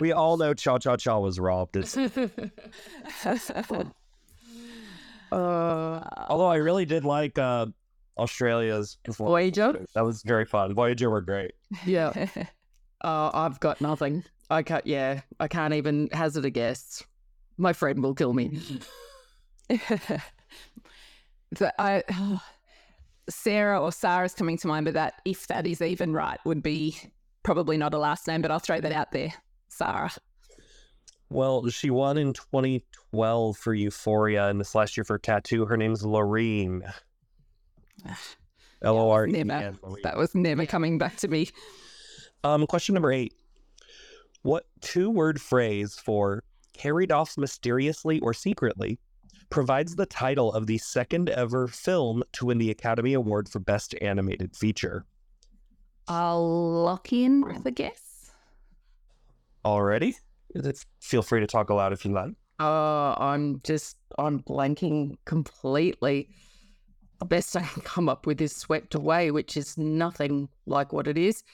We 0.00 0.12
all 0.12 0.36
know 0.36 0.52
Cha 0.54 0.78
Cha 0.78 0.96
Cha 0.96 1.18
was 1.18 1.38
robbed. 1.38 1.76
It's- 1.76 1.96
uh, 5.32 6.00
although 6.28 6.46
I 6.46 6.56
really 6.56 6.84
did 6.84 7.04
like 7.04 7.38
uh, 7.38 7.66
Australia's 8.18 8.98
performance. 9.04 9.30
Voyager? 9.32 9.86
That 9.94 10.04
was 10.04 10.22
very 10.22 10.44
fun. 10.44 10.74
Voyager 10.74 11.10
were 11.10 11.20
great. 11.20 11.52
Yeah. 11.86 12.28
Uh, 13.04 13.32
I've 13.34 13.58
got 13.58 13.80
nothing. 13.80 14.22
I 14.48 14.62
can't. 14.62 14.86
Yeah, 14.86 15.22
I 15.40 15.48
can't 15.48 15.74
even 15.74 16.08
hazard 16.12 16.44
a 16.44 16.50
guess. 16.50 17.02
My 17.58 17.72
friend 17.72 18.00
will 18.00 18.14
kill 18.14 18.32
me. 18.32 18.60
the, 19.68 20.22
I, 21.80 22.04
Sarah 23.28 23.80
or 23.80 23.92
Sarah's 23.92 24.34
coming 24.34 24.56
to 24.58 24.66
mind, 24.66 24.84
but 24.84 24.94
that, 24.94 25.14
if 25.24 25.46
that 25.46 25.66
is 25.66 25.80
even 25.80 26.12
right, 26.12 26.38
would 26.44 26.62
be 26.62 26.96
probably 27.42 27.76
not 27.76 27.94
a 27.94 27.98
last 27.98 28.26
name, 28.26 28.42
but 28.42 28.50
I'll 28.50 28.58
throw 28.58 28.80
that 28.80 28.92
out 28.92 29.12
there. 29.12 29.32
Sarah. 29.68 30.10
Well, 31.30 31.66
she 31.68 31.90
won 31.90 32.18
in 32.18 32.34
2012 32.34 33.56
for 33.56 33.74
Euphoria, 33.74 34.48
and 34.48 34.60
this 34.60 34.74
last 34.74 34.96
year 34.96 35.04
for 35.04 35.18
Tattoo. 35.18 35.64
Her 35.64 35.76
name's 35.76 36.02
Loreen. 36.02 36.82
L 38.82 38.98
O 38.98 39.10
R 39.10 39.26
E 39.28 39.44
Never. 39.44 39.76
That 40.02 40.16
was 40.16 40.34
never 40.34 40.66
coming 40.66 40.98
back 40.98 41.16
to 41.18 41.28
me. 41.28 41.48
Um, 42.44 42.66
question 42.66 42.94
number 42.94 43.12
eight. 43.12 43.32
What 44.42 44.66
two 44.80 45.08
word 45.08 45.40
phrase 45.40 45.94
for 45.94 46.42
carried 46.72 47.12
off 47.12 47.38
mysteriously 47.38 48.18
or 48.20 48.34
secretly 48.34 48.98
provides 49.52 49.94
the 49.94 50.06
title 50.06 50.50
of 50.54 50.66
the 50.66 50.78
second 50.78 51.28
ever 51.28 51.68
film 51.68 52.22
to 52.32 52.46
win 52.46 52.56
the 52.56 52.70
Academy 52.70 53.12
Award 53.12 53.48
for 53.48 53.58
Best 53.58 53.94
Animated 54.00 54.56
Feature? 54.56 55.04
I'll 56.08 56.82
lock 56.82 57.12
in 57.12 57.42
with 57.42 57.64
a 57.66 57.70
guess. 57.70 58.32
Already? 59.64 60.16
Feel 61.00 61.22
free 61.22 61.40
to 61.40 61.46
talk 61.46 61.68
aloud 61.68 61.92
if 61.92 62.04
you 62.04 62.12
like. 62.12 62.32
Uh, 62.58 63.14
I'm 63.18 63.60
just, 63.62 63.98
I'm 64.18 64.40
blanking 64.40 65.16
completely. 65.26 66.30
The 67.20 67.26
best 67.26 67.54
I 67.54 67.62
can 67.62 67.82
come 67.82 68.08
up 68.08 68.26
with 68.26 68.40
is 68.40 68.56
swept 68.56 68.94
away, 68.94 69.30
which 69.30 69.56
is 69.58 69.76
nothing 69.76 70.48
like 70.66 70.94
what 70.94 71.06
it 71.06 71.18
is. 71.18 71.44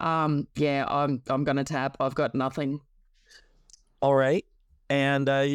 Um, 0.00 0.48
yeah, 0.56 0.86
I'm, 0.88 1.22
I'm 1.28 1.44
gonna 1.44 1.64
tap. 1.64 1.98
I've 2.00 2.14
got 2.14 2.34
nothing. 2.34 2.80
All 4.00 4.14
right. 4.14 4.44
And 4.92 5.26
uh, 5.26 5.46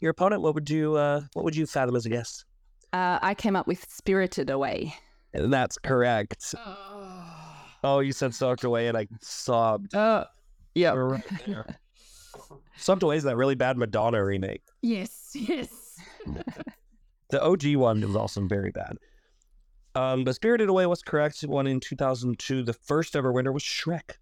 your 0.00 0.12
opponent, 0.12 0.40
what 0.40 0.54
would 0.54 0.70
you 0.70 0.94
uh, 0.94 1.20
what 1.34 1.44
would 1.44 1.54
you 1.54 1.66
fathom 1.66 1.96
as 1.96 2.06
a 2.06 2.08
guess? 2.08 2.46
Uh, 2.94 3.18
I 3.20 3.34
came 3.34 3.54
up 3.54 3.66
with 3.66 3.84
Spirited 3.90 4.48
Away. 4.48 4.94
And 5.34 5.52
that's 5.52 5.76
correct. 5.76 6.54
Oh, 7.84 8.00
you 8.00 8.12
said 8.12 8.34
Socked 8.34 8.64
Away, 8.64 8.88
and 8.88 8.96
I 8.96 9.06
sobbed. 9.20 9.94
Uh, 9.94 10.24
yeah. 10.74 10.94
We're 10.94 11.10
right 11.10 11.24
there. 11.46 11.78
Socked 12.78 13.02
Away 13.02 13.18
is 13.18 13.24
that 13.24 13.36
really 13.36 13.54
bad 13.54 13.76
Madonna 13.76 14.24
remake. 14.24 14.62
Yes, 14.80 15.32
yes. 15.34 16.00
The 17.28 17.42
OG 17.42 17.74
one 17.74 18.00
was 18.00 18.14
also 18.14 18.46
very 18.46 18.70
bad. 18.70 18.96
Um, 19.96 20.22
but 20.22 20.36
Spirited 20.36 20.68
Away 20.68 20.86
was 20.86 21.02
correct. 21.02 21.44
Won 21.46 21.66
in 21.66 21.80
2002. 21.80 22.62
The 22.62 22.72
first 22.72 23.16
ever 23.16 23.32
winner 23.32 23.50
was 23.50 23.64
Shrek. 23.64 24.12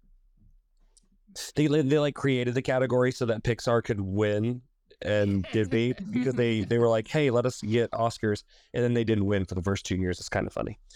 They, 1.55 1.67
they 1.67 1.81
they, 1.81 1.99
like 1.99 2.15
created 2.15 2.53
the 2.53 2.61
category 2.61 3.11
so 3.11 3.25
that 3.25 3.43
Pixar 3.43 3.83
could 3.83 4.01
win 4.01 4.61
and 5.01 5.45
Disney 5.51 5.93
because 6.11 6.33
they 6.33 6.61
they 6.61 6.77
were 6.77 6.87
like, 6.87 7.07
hey, 7.07 7.29
let 7.29 7.45
us 7.45 7.61
get 7.61 7.91
Oscars, 7.91 8.43
and 8.73 8.83
then 8.83 8.93
they 8.93 9.03
didn't 9.03 9.25
win 9.25 9.45
for 9.45 9.55
the 9.55 9.61
first 9.61 9.85
two 9.85 9.95
years. 9.95 10.19
It's 10.19 10.29
kind 10.29 10.47
of 10.47 10.53
funny. 10.53 10.79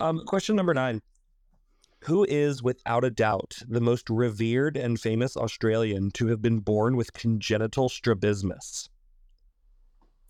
Um, 0.00 0.24
question 0.26 0.56
number 0.56 0.74
nine: 0.74 1.00
Who 2.00 2.26
is, 2.28 2.64
without 2.64 3.04
a 3.04 3.10
doubt, 3.10 3.58
the 3.68 3.80
most 3.80 4.10
revered 4.10 4.76
and 4.76 4.98
famous 4.98 5.36
Australian 5.36 6.10
to 6.12 6.26
have 6.26 6.42
been 6.42 6.58
born 6.58 6.96
with 6.96 7.12
congenital 7.12 7.88
strabismus? 7.88 8.88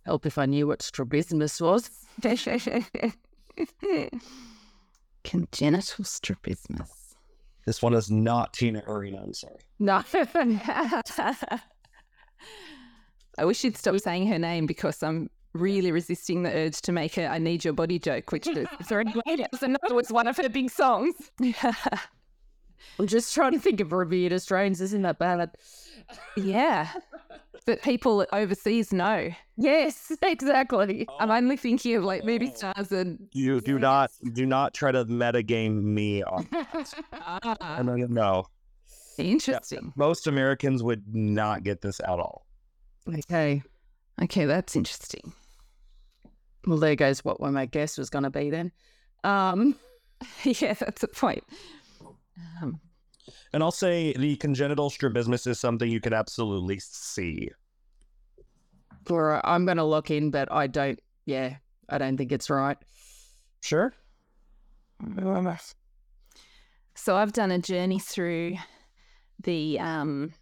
Help 0.05 0.27
if 0.27 0.37
I 0.37 0.45
knew 0.45 0.67
what 0.67 0.83
strabismus 0.83 1.63
was. 1.63 1.89
Congenital 5.25 6.05
strabismus. 6.05 7.02
This 7.65 7.81
one 7.83 7.95
is 7.95 8.11
not 8.11 8.53
Tina 8.53 8.83
Arena. 8.87 9.23
I'm 9.23 9.35
sorry. 9.35 9.59
No. 9.79 10.03
I 13.39 13.45
wish 13.45 13.65
you'd 13.65 13.77
stop 13.77 13.99
saying 13.99 14.27
her 14.27 14.39
name 14.39 14.67
because 14.67 15.03
I'm 15.03 15.31
really 15.55 15.93
resisting 15.93 16.43
the 16.43 16.51
urge 16.51 16.81
to 16.83 16.93
make 16.93 17.17
a 17.19 17.27
I 17.27 17.39
Need 17.39 17.65
Your 17.65 17.75
Body 17.75 17.99
joke, 17.99 18.33
which 18.33 18.47
is 18.47 18.67
it's 18.81 18.93
already 18.93 19.15
made 19.27 19.41
it. 19.41 19.49
So 19.59 19.67
no, 19.67 19.77
it 19.85 19.95
was 19.95 20.11
one 20.11 20.27
of 20.27 20.37
her 20.39 20.49
big 20.49 20.71
songs. 20.71 21.15
I'm 22.99 23.07
just 23.07 23.33
trying 23.35 23.53
to 23.53 23.61
think 23.61 23.81
of 23.81 23.93
revered 23.93 24.33
Australians. 24.33 24.81
Isn't 24.81 25.03
that 25.03 25.19
bad? 25.19 25.51
yeah. 26.37 26.89
But 27.65 27.83
people 27.83 28.27
overseas 28.33 28.93
know. 28.93 29.31
Yes, 29.57 30.11
exactly. 30.23 31.07
I'm 31.21 31.31
only 31.31 31.57
thinking 31.57 31.95
of 31.97 32.05
like 32.05 32.25
movie 32.25 32.53
stars 32.55 32.91
and 32.91 33.29
You 33.33 33.61
do 33.61 33.79
not 33.79 34.11
do 34.33 34.47
not 34.47 34.75
try 34.75 34.91
to 34.93 35.05
metagame 35.05 35.83
me 35.83 36.23
on. 36.25 36.49
ah, 37.13 37.57
I'm 37.61 38.13
no. 38.13 38.47
interesting. 39.19 39.93
Most 39.97 40.27
Americans 40.27 40.83
would 40.83 41.05
not 41.15 41.63
get 41.63 41.81
this 41.81 42.01
at 42.01 42.09
all. 42.09 42.47
Okay. 43.09 43.63
Okay, 44.23 44.45
that's 44.45 44.77
interesting. 44.77 45.33
Well, 46.67 46.79
there 46.79 46.95
goes 46.97 47.25
what 47.25 47.41
my 47.41 47.67
guess 47.67 47.99
was 47.99 48.11
going 48.11 48.25
to 48.25 48.31
be 48.31 48.51
then. 48.51 48.73
Um, 49.25 49.77
yeah, 50.45 50.75
that's 50.75 51.03
a 51.03 51.09
point. 51.09 51.45
Um, 52.63 52.81
And 53.53 53.63
I'll 53.63 53.71
say 53.71 54.13
the 54.15 54.37
congenital 54.37 54.91
strabismus 54.91 55.47
is 55.47 55.61
something 55.61 55.91
you 55.91 56.01
can 56.01 56.13
absolutely 56.13 56.79
see. 56.81 57.51
or 59.09 59.45
I'm 59.47 59.65
going 59.65 59.77
to 59.77 59.85
look 59.85 60.11
in, 60.11 60.31
but 60.31 60.51
I 60.51 60.67
don't. 60.67 60.99
Yeah, 61.27 61.57
I 61.89 61.99
don't 61.99 62.17
think 62.17 62.33
it's 62.33 62.51
right. 62.51 62.77
Sure. 63.61 63.95
So 66.95 67.17
I've 67.17 67.33
done 67.33 67.51
a 67.51 67.59
journey 67.59 67.99
through 67.99 68.57
the 69.43 69.79
um, 69.81 70.35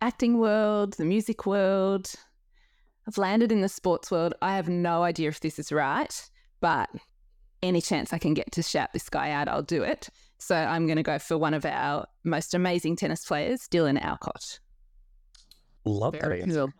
acting 0.00 0.38
world, 0.38 0.94
the 0.94 1.04
music 1.04 1.46
world. 1.46 2.12
I've 3.06 3.18
landed 3.18 3.52
in 3.52 3.62
the 3.62 3.68
sports 3.68 4.10
world. 4.10 4.34
I 4.42 4.54
have 4.56 4.68
no 4.68 5.02
idea 5.02 5.28
if 5.28 5.40
this 5.40 5.58
is 5.58 5.72
right, 5.72 6.30
but 6.60 6.88
any 7.62 7.80
chance 7.80 8.12
I 8.12 8.18
can 8.18 8.34
get 8.34 8.52
to 8.52 8.62
shout 8.62 8.92
this 8.92 9.08
guy 9.08 9.30
out, 9.30 9.48
I'll 9.48 9.62
do 9.62 9.82
it. 9.82 10.08
So 10.38 10.54
I'm 10.54 10.86
going 10.86 10.96
to 10.96 11.02
go 11.02 11.18
for 11.18 11.36
one 11.36 11.54
of 11.54 11.64
our 11.64 12.06
most 12.24 12.54
amazing 12.54 12.96
tennis 12.96 13.24
players, 13.24 13.62
Dylan 13.68 14.00
Alcott. 14.00 14.60
Love 15.84 16.14
Very 16.14 16.42
that. 16.42 16.48
cool. 16.48 16.72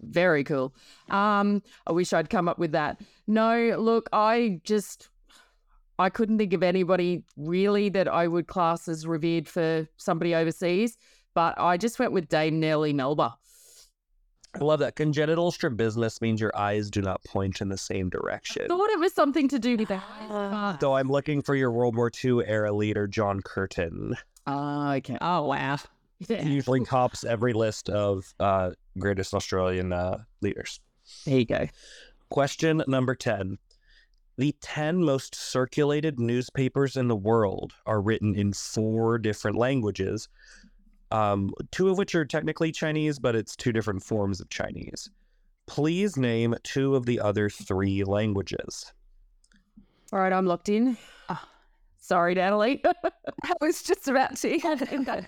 Very 0.00 0.44
cool. 0.44 0.74
Um, 1.10 1.62
I 1.86 1.92
wish 1.92 2.12
I'd 2.12 2.30
come 2.30 2.48
up 2.48 2.58
with 2.58 2.72
that. 2.72 3.00
No, 3.26 3.76
look, 3.78 4.08
I 4.12 4.60
just 4.64 5.10
I 5.98 6.08
couldn't 6.08 6.38
think 6.38 6.52
of 6.52 6.62
anybody 6.62 7.22
really 7.36 7.88
that 7.90 8.08
I 8.08 8.26
would 8.26 8.48
class 8.48 8.88
as 8.88 9.06
revered 9.06 9.48
for 9.48 9.86
somebody 9.96 10.34
overseas, 10.34 10.96
but 11.34 11.54
I 11.58 11.76
just 11.76 11.98
went 11.98 12.12
with 12.12 12.28
Dame 12.28 12.58
Nellie 12.58 12.92
Melba. 12.92 13.36
I 14.54 14.64
love 14.64 14.80
that. 14.80 14.96
Congenital 14.96 15.50
strabismus 15.50 16.20
means 16.20 16.40
your 16.40 16.56
eyes 16.56 16.90
do 16.90 17.00
not 17.00 17.24
point 17.24 17.60
in 17.60 17.68
the 17.68 17.78
same 17.78 18.10
direction. 18.10 18.68
Thought 18.68 18.90
it 18.90 19.00
was 19.00 19.14
something 19.14 19.48
to 19.48 19.58
do 19.58 19.76
with 19.76 19.88
that. 19.88 20.78
So 20.80 20.94
I'm 20.94 21.10
looking 21.10 21.40
for 21.42 21.54
your 21.54 21.70
World 21.70 21.96
War 21.96 22.10
II 22.22 22.46
era 22.46 22.72
leader, 22.72 23.06
John 23.06 23.40
Curtin. 23.40 24.14
Ah, 24.46 24.94
okay. 24.96 25.16
Oh, 25.20 25.46
wow. 25.46 25.78
He 26.18 26.34
usually 26.50 26.84
tops 26.84 27.24
every 27.24 27.52
list 27.52 27.88
of 27.88 28.32
uh, 28.38 28.72
greatest 28.98 29.34
Australian 29.34 29.92
uh, 29.92 30.18
leaders. 30.40 30.80
There 31.24 31.38
you 31.38 31.46
go. 31.46 31.68
Question 32.28 32.82
number 32.86 33.14
10. 33.14 33.58
The 34.38 34.54
10 34.60 35.02
most 35.02 35.34
circulated 35.34 36.18
newspapers 36.18 36.96
in 36.96 37.08
the 37.08 37.16
world 37.16 37.74
are 37.86 38.00
written 38.00 38.34
in 38.34 38.52
four 38.52 39.18
different 39.18 39.56
languages, 39.56 40.28
um, 41.12 41.52
two 41.70 41.88
of 41.88 41.98
which 41.98 42.14
are 42.14 42.24
technically 42.24 42.72
Chinese, 42.72 43.18
but 43.18 43.36
it's 43.36 43.54
two 43.54 43.72
different 43.72 44.02
forms 44.02 44.40
of 44.40 44.48
Chinese. 44.48 45.10
Please 45.66 46.16
name 46.16 46.54
two 46.64 46.96
of 46.96 47.06
the 47.06 47.20
other 47.20 47.48
three 47.50 48.02
languages. 48.02 48.92
All 50.12 50.18
right, 50.18 50.32
I'm 50.32 50.46
locked 50.46 50.68
in. 50.68 50.96
Ah. 51.28 51.48
Sorry, 51.98 52.34
Natalie. 52.34 52.82
I 53.44 53.52
was 53.60 53.82
just 53.82 54.08
about 54.08 54.36
to. 54.38 54.58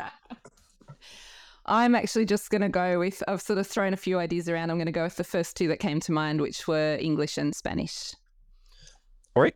I'm 1.66 1.94
actually 1.94 2.24
just 2.24 2.50
going 2.50 2.62
to 2.62 2.68
go 2.68 2.98
with, 2.98 3.22
I've 3.28 3.40
sort 3.40 3.58
of 3.58 3.66
thrown 3.66 3.94
a 3.94 3.96
few 3.96 4.18
ideas 4.18 4.48
around. 4.48 4.70
I'm 4.70 4.76
going 4.76 4.86
to 4.86 4.92
go 4.92 5.04
with 5.04 5.16
the 5.16 5.24
first 5.24 5.56
two 5.56 5.68
that 5.68 5.78
came 5.78 6.00
to 6.00 6.12
mind, 6.12 6.40
which 6.40 6.66
were 6.66 6.98
English 7.00 7.38
and 7.38 7.54
Spanish. 7.54 8.14
All 9.36 9.42
right. 9.42 9.54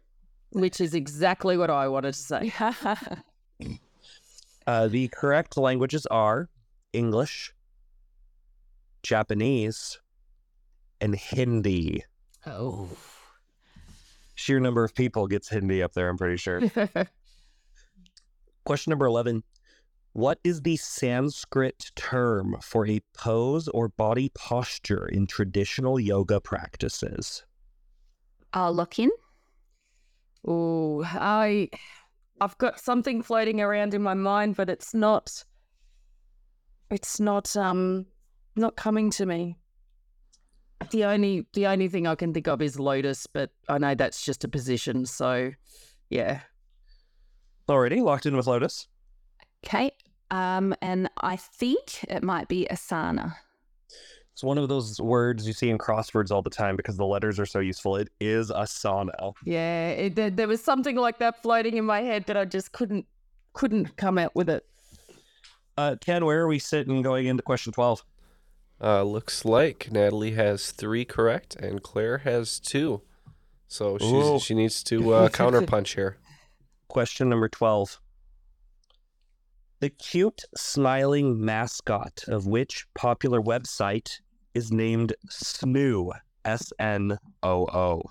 Which 0.53 0.81
is 0.81 0.95
exactly 0.95 1.57
what 1.57 1.71
I 1.71 1.89
wanted 1.89 2.15
to 2.15 2.19
say. 2.19 2.53
Uh, 4.69 4.87
the 4.87 5.09
correct 5.09 5.57
languages 5.57 6.05
are 6.11 6.51
English, 6.93 7.55
Japanese, 9.03 9.99
and 11.01 11.17
Hindi. 11.17 12.05
Oh. 12.45 12.87
Sheer 14.35 14.61
number 14.61 14.85
of 14.85 14.95
people 14.95 15.27
gets 15.27 15.49
Hindi 15.49 15.83
up 15.83 15.95
there, 15.95 16.11
I'm 16.11 16.19
pretty 16.19 16.37
sure. 16.37 16.61
Question 18.67 18.91
number 18.91 19.07
11. 19.07 19.43
What 20.13 20.39
is 20.45 20.61
the 20.61 20.77
Sanskrit 20.77 21.91
term 21.97 22.59
for 22.61 22.87
a 22.87 23.01
pose 23.17 23.69
or 23.69 23.89
body 23.89 24.31
posture 24.35 25.07
in 25.07 25.27
traditional 25.27 25.99
yoga 25.99 26.43
practices? 26.43 27.43
I'll 28.53 28.75
lock 28.75 28.99
in. 28.99 29.09
Oh, 30.47 31.05
I, 31.07 31.71
I've 32.41 32.57
got 32.59 32.81
something 32.81 33.23
floating 33.23 33.61
around 33.61 33.95
in 33.95 34.03
my 34.03 34.15
mind, 34.15 34.57
but 34.57 34.69
it's 34.69 34.95
not. 34.95 35.45
It's 36.91 37.21
not 37.21 37.57
um, 37.57 38.07
not 38.57 38.77
coming 38.77 39.11
to 39.13 39.27
me. 39.27 39.57
The 40.91 41.05
only 41.05 41.47
the 41.53 41.67
only 41.67 41.89
thing 41.89 42.07
I 42.07 42.15
can 42.15 42.33
think 42.33 42.49
of 42.49 42.63
is 42.63 42.79
lotus, 42.79 43.27
but 43.27 43.51
I 43.69 43.79
know 43.79 43.95
that's 43.95 44.25
just 44.25 44.45
a 44.45 44.49
position. 44.49 45.05
So, 45.07 45.51
yeah. 46.11 46.41
Already 47.69 48.01
locked 48.01 48.25
in 48.25 48.35
with 48.35 48.47
Lotus. 48.47 48.89
Okay. 49.65 49.91
Um, 50.31 50.75
and 50.81 51.11
I 51.21 51.37
think 51.37 52.05
it 52.09 52.23
might 52.23 52.49
be 52.49 52.67
Asana. 52.71 53.35
It's 54.39 54.45
one 54.45 54.57
of 54.57 54.69
those 54.69 55.01
words 55.01 55.49
you 55.49 55.53
see 55.53 55.69
in 55.69 55.79
crosswords 55.79 56.31
all 56.31 56.43
the 56.43 56.49
time 56.49 56.77
because 56.77 56.97
the 56.97 57.05
letters 57.05 57.41
are 57.41 57.45
so 57.45 57.59
useful. 57.59 57.97
It 57.97 58.09
is 58.21 58.51
a 58.51 58.55
asana. 58.55 59.35
Yeah, 59.45 59.89
it, 59.89 60.15
there, 60.15 60.31
there 60.31 60.47
was 60.47 60.63
something 60.63 60.95
like 60.95 61.19
that 61.19 61.43
floating 61.43 61.77
in 61.77 61.85
my 61.85 62.03
head, 62.03 62.23
but 62.25 62.37
I 62.37 62.45
just 62.45 62.71
couldn't 62.71 63.05
couldn't 63.53 63.97
come 63.97 64.17
out 64.17 64.37
with 64.37 64.49
it. 64.49 64.65
Uh, 65.77 65.97
Ken, 66.01 66.25
where 66.25 66.43
are 66.43 66.47
we 66.47 66.61
sitting 66.61 67.03
going 67.03 67.27
into 67.27 67.43
question 67.43 67.73
12? 67.73 68.05
Uh, 68.81 69.03
looks 69.03 69.45
like 69.45 69.91
Natalie 69.91 70.35
has 70.35 70.71
three 70.71 71.05
correct 71.05 71.57
and 71.57 71.83
Claire 71.83 72.19
has 72.19 72.61
two. 72.61 73.03
So 73.67 73.97
Ooh. 74.01 74.35
she's, 74.39 74.43
she 74.45 74.55
needs 74.55 74.85
to 74.85 75.15
uh, 75.15 75.29
counterpunch 75.31 75.97
here. 75.97 76.17
Question 76.87 77.29
number 77.29 77.49
12. 77.49 78.01
The 79.81 79.91
cute, 79.91 80.43
smiling 80.57 81.45
mascot 81.45 82.23
of 82.29 82.47
which 82.47 82.87
popular 82.95 83.41
website 83.41 84.21
is 84.59 84.73
named 84.73 85.15
Snoo? 85.31 86.13
S 86.45 86.73
N 86.79 87.17
O 87.43 87.67
O. 87.67 88.03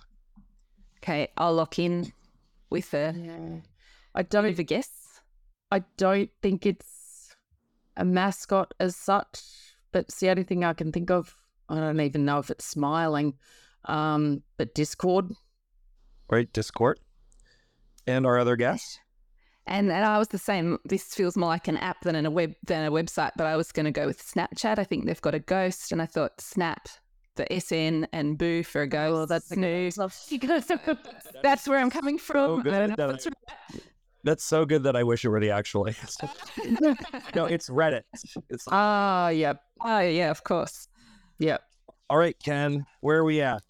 Okay, 0.98 1.28
I'll 1.38 1.54
lock 1.54 1.78
in 1.78 2.12
with 2.70 2.94
a, 2.94 3.14
Yeah. 3.16 3.62
I 4.16 4.24
don't 4.24 4.48
even 4.48 4.66
guess. 4.66 4.90
I 5.72 5.84
don't 5.98 6.30
think 6.42 6.66
it's 6.66 7.36
a 7.98 8.06
mascot 8.06 8.74
as 8.80 8.96
such, 8.96 9.42
but 9.92 10.06
it's 10.06 10.20
the 10.20 10.30
only 10.30 10.44
thing 10.44 10.64
I 10.64 10.74
can 10.74 10.92
think 10.92 11.12
of. 11.12 11.36
I 11.70 11.76
don't 11.76 12.00
even 12.00 12.26
know 12.26 12.40
if 12.40 12.50
it's 12.50 12.66
smiling. 12.66 13.34
Um, 13.86 14.44
but 14.58 14.74
Discord. 14.74 15.32
Right, 16.30 16.52
Discord. 16.52 17.00
And 18.06 18.26
our 18.26 18.40
other 18.40 18.56
guests? 18.56 19.00
And, 19.68 19.92
and 19.92 20.06
I 20.06 20.18
was 20.18 20.30
the 20.30 20.38
same. 20.38 20.80
This 20.86 21.04
feels 21.14 21.36
more 21.36 21.50
like 21.50 21.68
an 21.68 21.78
app 21.78 22.02
than 22.02 22.26
a 22.26 22.32
web 22.32 22.54
than 22.66 22.86
a 22.86 22.92
website, 22.92 23.32
but 23.38 23.46
I 23.48 23.56
was 23.56 23.72
going 23.72 23.86
to 23.86 23.92
go 23.92 24.06
with 24.06 24.24
Snapchat. 24.26 24.80
I 24.80 24.84
think 24.84 25.06
they've 25.06 25.22
got 25.22 25.36
a 25.36 25.40
ghost, 25.40 25.92
and 25.92 26.02
I 26.02 26.06
thought 26.06 26.40
Snap, 26.40 26.88
the 27.36 27.46
SN, 27.60 28.08
and 28.14 28.38
Boo 28.38 28.64
for 28.64 28.82
a 28.82 28.88
ghost. 28.88 29.14
Well, 29.14 29.28
that's 29.28 29.50
Snoo. 29.50 29.94
That's 31.44 31.68
where 31.68 31.80
I'm 31.80 31.90
coming 31.90 32.18
from. 32.18 32.62
good. 32.62 32.74
I 32.74 32.80
don't 32.88 32.98
know 32.98 33.12
that's 33.12 33.26
right. 33.28 33.82
That's 34.24 34.44
so 34.44 34.66
good 34.66 34.84
that 34.84 34.96
I 34.96 35.04
wish 35.04 35.24
it 35.24 35.30
were 35.30 35.40
the 35.40 35.52
actual 35.52 35.88
answer. 35.88 36.30
no, 37.36 37.46
it's 37.46 37.70
Reddit. 37.70 38.02
It's 38.50 38.66
Ah, 38.70 39.30
yep, 39.30 39.62
Oh 39.82 40.00
yeah, 40.00 40.32
of 40.32 40.44
course. 40.44 40.88
yep. 41.40 41.62
all 42.10 42.18
right, 42.18 42.36
Ken. 42.44 42.86
Where 43.02 43.20
are 43.20 43.24
we 43.24 43.42
at? 43.42 43.62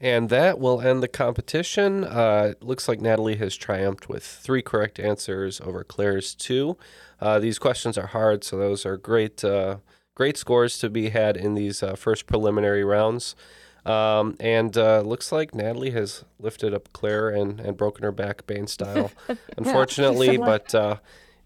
And 0.00 0.28
that 0.28 0.60
will 0.60 0.80
end 0.80 1.02
the 1.02 1.08
competition. 1.08 2.04
Uh, 2.04 2.54
looks 2.60 2.88
like 2.88 3.00
Natalie 3.00 3.36
has 3.36 3.56
triumphed 3.56 4.08
with 4.08 4.24
three 4.24 4.62
correct 4.62 5.00
answers 5.00 5.60
over 5.60 5.82
Claire's 5.82 6.34
two. 6.34 6.76
Uh, 7.20 7.40
these 7.40 7.58
questions 7.58 7.98
are 7.98 8.06
hard, 8.06 8.44
so 8.44 8.56
those 8.56 8.86
are 8.86 8.96
great, 8.96 9.42
uh, 9.42 9.78
great 10.14 10.36
scores 10.36 10.78
to 10.78 10.88
be 10.88 11.08
had 11.08 11.36
in 11.36 11.54
these 11.54 11.82
uh, 11.82 11.96
first 11.96 12.26
preliminary 12.26 12.84
rounds. 12.84 13.34
Um, 13.84 14.36
and 14.38 14.76
uh, 14.76 15.00
looks 15.00 15.32
like 15.32 15.54
Natalie 15.54 15.92
has 15.92 16.24
lifted 16.38 16.74
up 16.74 16.92
Claire 16.92 17.30
and, 17.30 17.58
and 17.58 17.76
broken 17.76 18.04
her 18.04 18.12
back 18.12 18.46
Bane 18.46 18.66
style, 18.66 19.10
unfortunately. 19.56 20.36
but 20.36 20.74
uh, 20.74 20.96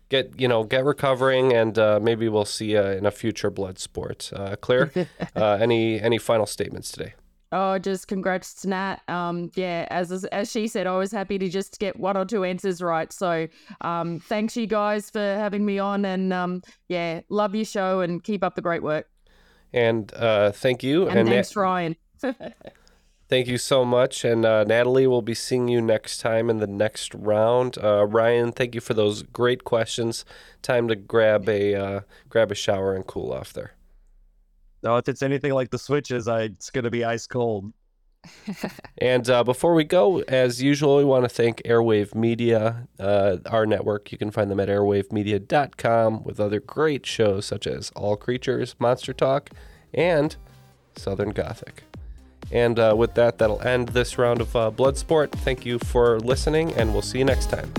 get 0.08 0.38
you 0.38 0.48
know 0.48 0.64
get 0.64 0.84
recovering, 0.84 1.52
and 1.52 1.78
uh, 1.78 1.98
maybe 2.02 2.28
we'll 2.28 2.44
see 2.44 2.72
you 2.72 2.82
in 2.82 3.06
a 3.06 3.10
future 3.10 3.50
blood 3.50 3.78
sport. 3.78 4.30
Uh, 4.34 4.56
Claire, 4.60 4.90
uh, 5.36 5.58
any 5.60 6.00
any 6.00 6.18
final 6.18 6.46
statements 6.46 6.92
today? 6.92 7.14
Oh, 7.52 7.78
just 7.78 8.08
congrats 8.08 8.54
to 8.62 8.68
Nat. 8.68 8.96
Um, 9.08 9.50
yeah, 9.54 9.86
as 9.90 10.24
as 10.24 10.50
she 10.50 10.66
said, 10.66 10.86
I 10.86 10.96
was 10.96 11.12
happy 11.12 11.38
to 11.38 11.48
just 11.48 11.78
get 11.78 11.98
one 12.00 12.16
or 12.16 12.24
two 12.24 12.44
answers 12.44 12.82
right. 12.82 13.12
So, 13.12 13.46
um, 13.82 14.20
thanks 14.20 14.56
you 14.56 14.66
guys 14.66 15.10
for 15.10 15.20
having 15.20 15.64
me 15.64 15.78
on, 15.78 16.04
and 16.06 16.32
um, 16.32 16.62
yeah, 16.88 17.20
love 17.28 17.54
your 17.54 17.66
show 17.66 18.00
and 18.00 18.24
keep 18.24 18.42
up 18.42 18.54
the 18.54 18.62
great 18.62 18.82
work. 18.82 19.08
And 19.72 20.12
uh, 20.14 20.52
thank 20.52 20.82
you. 20.82 21.08
And, 21.08 21.28
Nat- 21.28 21.32
thanks, 21.32 21.56
Ryan. 21.56 21.96
Thank 23.32 23.46
you 23.46 23.56
so 23.56 23.82
much. 23.82 24.26
And 24.26 24.44
uh, 24.44 24.64
Natalie, 24.64 25.06
we'll 25.06 25.22
be 25.22 25.32
seeing 25.32 25.66
you 25.66 25.80
next 25.80 26.18
time 26.18 26.50
in 26.50 26.58
the 26.58 26.66
next 26.66 27.14
round. 27.14 27.78
Uh, 27.82 28.04
Ryan, 28.04 28.52
thank 28.52 28.74
you 28.74 28.82
for 28.82 28.92
those 28.92 29.22
great 29.22 29.64
questions. 29.64 30.26
Time 30.60 30.86
to 30.88 30.94
grab 30.94 31.48
a 31.48 31.74
uh, 31.74 32.00
grab 32.28 32.52
a 32.52 32.54
shower 32.54 32.94
and 32.94 33.06
cool 33.06 33.32
off 33.32 33.54
there. 33.54 33.72
No, 34.82 34.96
if 34.96 35.08
it's 35.08 35.22
anything 35.22 35.52
like 35.52 35.70
the 35.70 35.78
switches, 35.78 36.28
I, 36.28 36.42
it's 36.42 36.70
going 36.70 36.84
to 36.84 36.90
be 36.90 37.04
ice 37.04 37.26
cold. 37.26 37.72
And 38.98 39.28
uh, 39.28 39.42
before 39.42 39.74
we 39.74 39.82
go, 39.82 40.20
as 40.20 40.62
usual, 40.62 40.98
we 40.98 41.04
want 41.04 41.24
to 41.24 41.28
thank 41.28 41.60
Airwave 41.64 42.14
Media, 42.14 42.86
uh, 43.00 43.38
our 43.46 43.66
network. 43.66 44.12
You 44.12 44.18
can 44.18 44.30
find 44.30 44.48
them 44.48 44.60
at 44.60 44.68
airwavemedia.com 44.68 46.22
with 46.22 46.38
other 46.38 46.60
great 46.60 47.04
shows 47.04 47.46
such 47.46 47.66
as 47.66 47.90
All 47.96 48.16
Creatures, 48.16 48.76
Monster 48.78 49.12
Talk, 49.12 49.50
and 49.92 50.36
Southern 50.94 51.30
Gothic. 51.30 51.82
And 52.52 52.78
uh, 52.78 52.94
with 52.96 53.14
that, 53.14 53.38
that'll 53.38 53.62
end 53.62 53.88
this 53.88 54.18
round 54.18 54.40
of 54.40 54.54
uh, 54.54 54.70
Bloodsport. 54.70 55.32
Thank 55.32 55.66
you 55.66 55.80
for 55.80 56.20
listening, 56.20 56.72
and 56.74 56.92
we'll 56.92 57.02
see 57.02 57.18
you 57.18 57.24
next 57.24 57.50
time. 57.50 57.72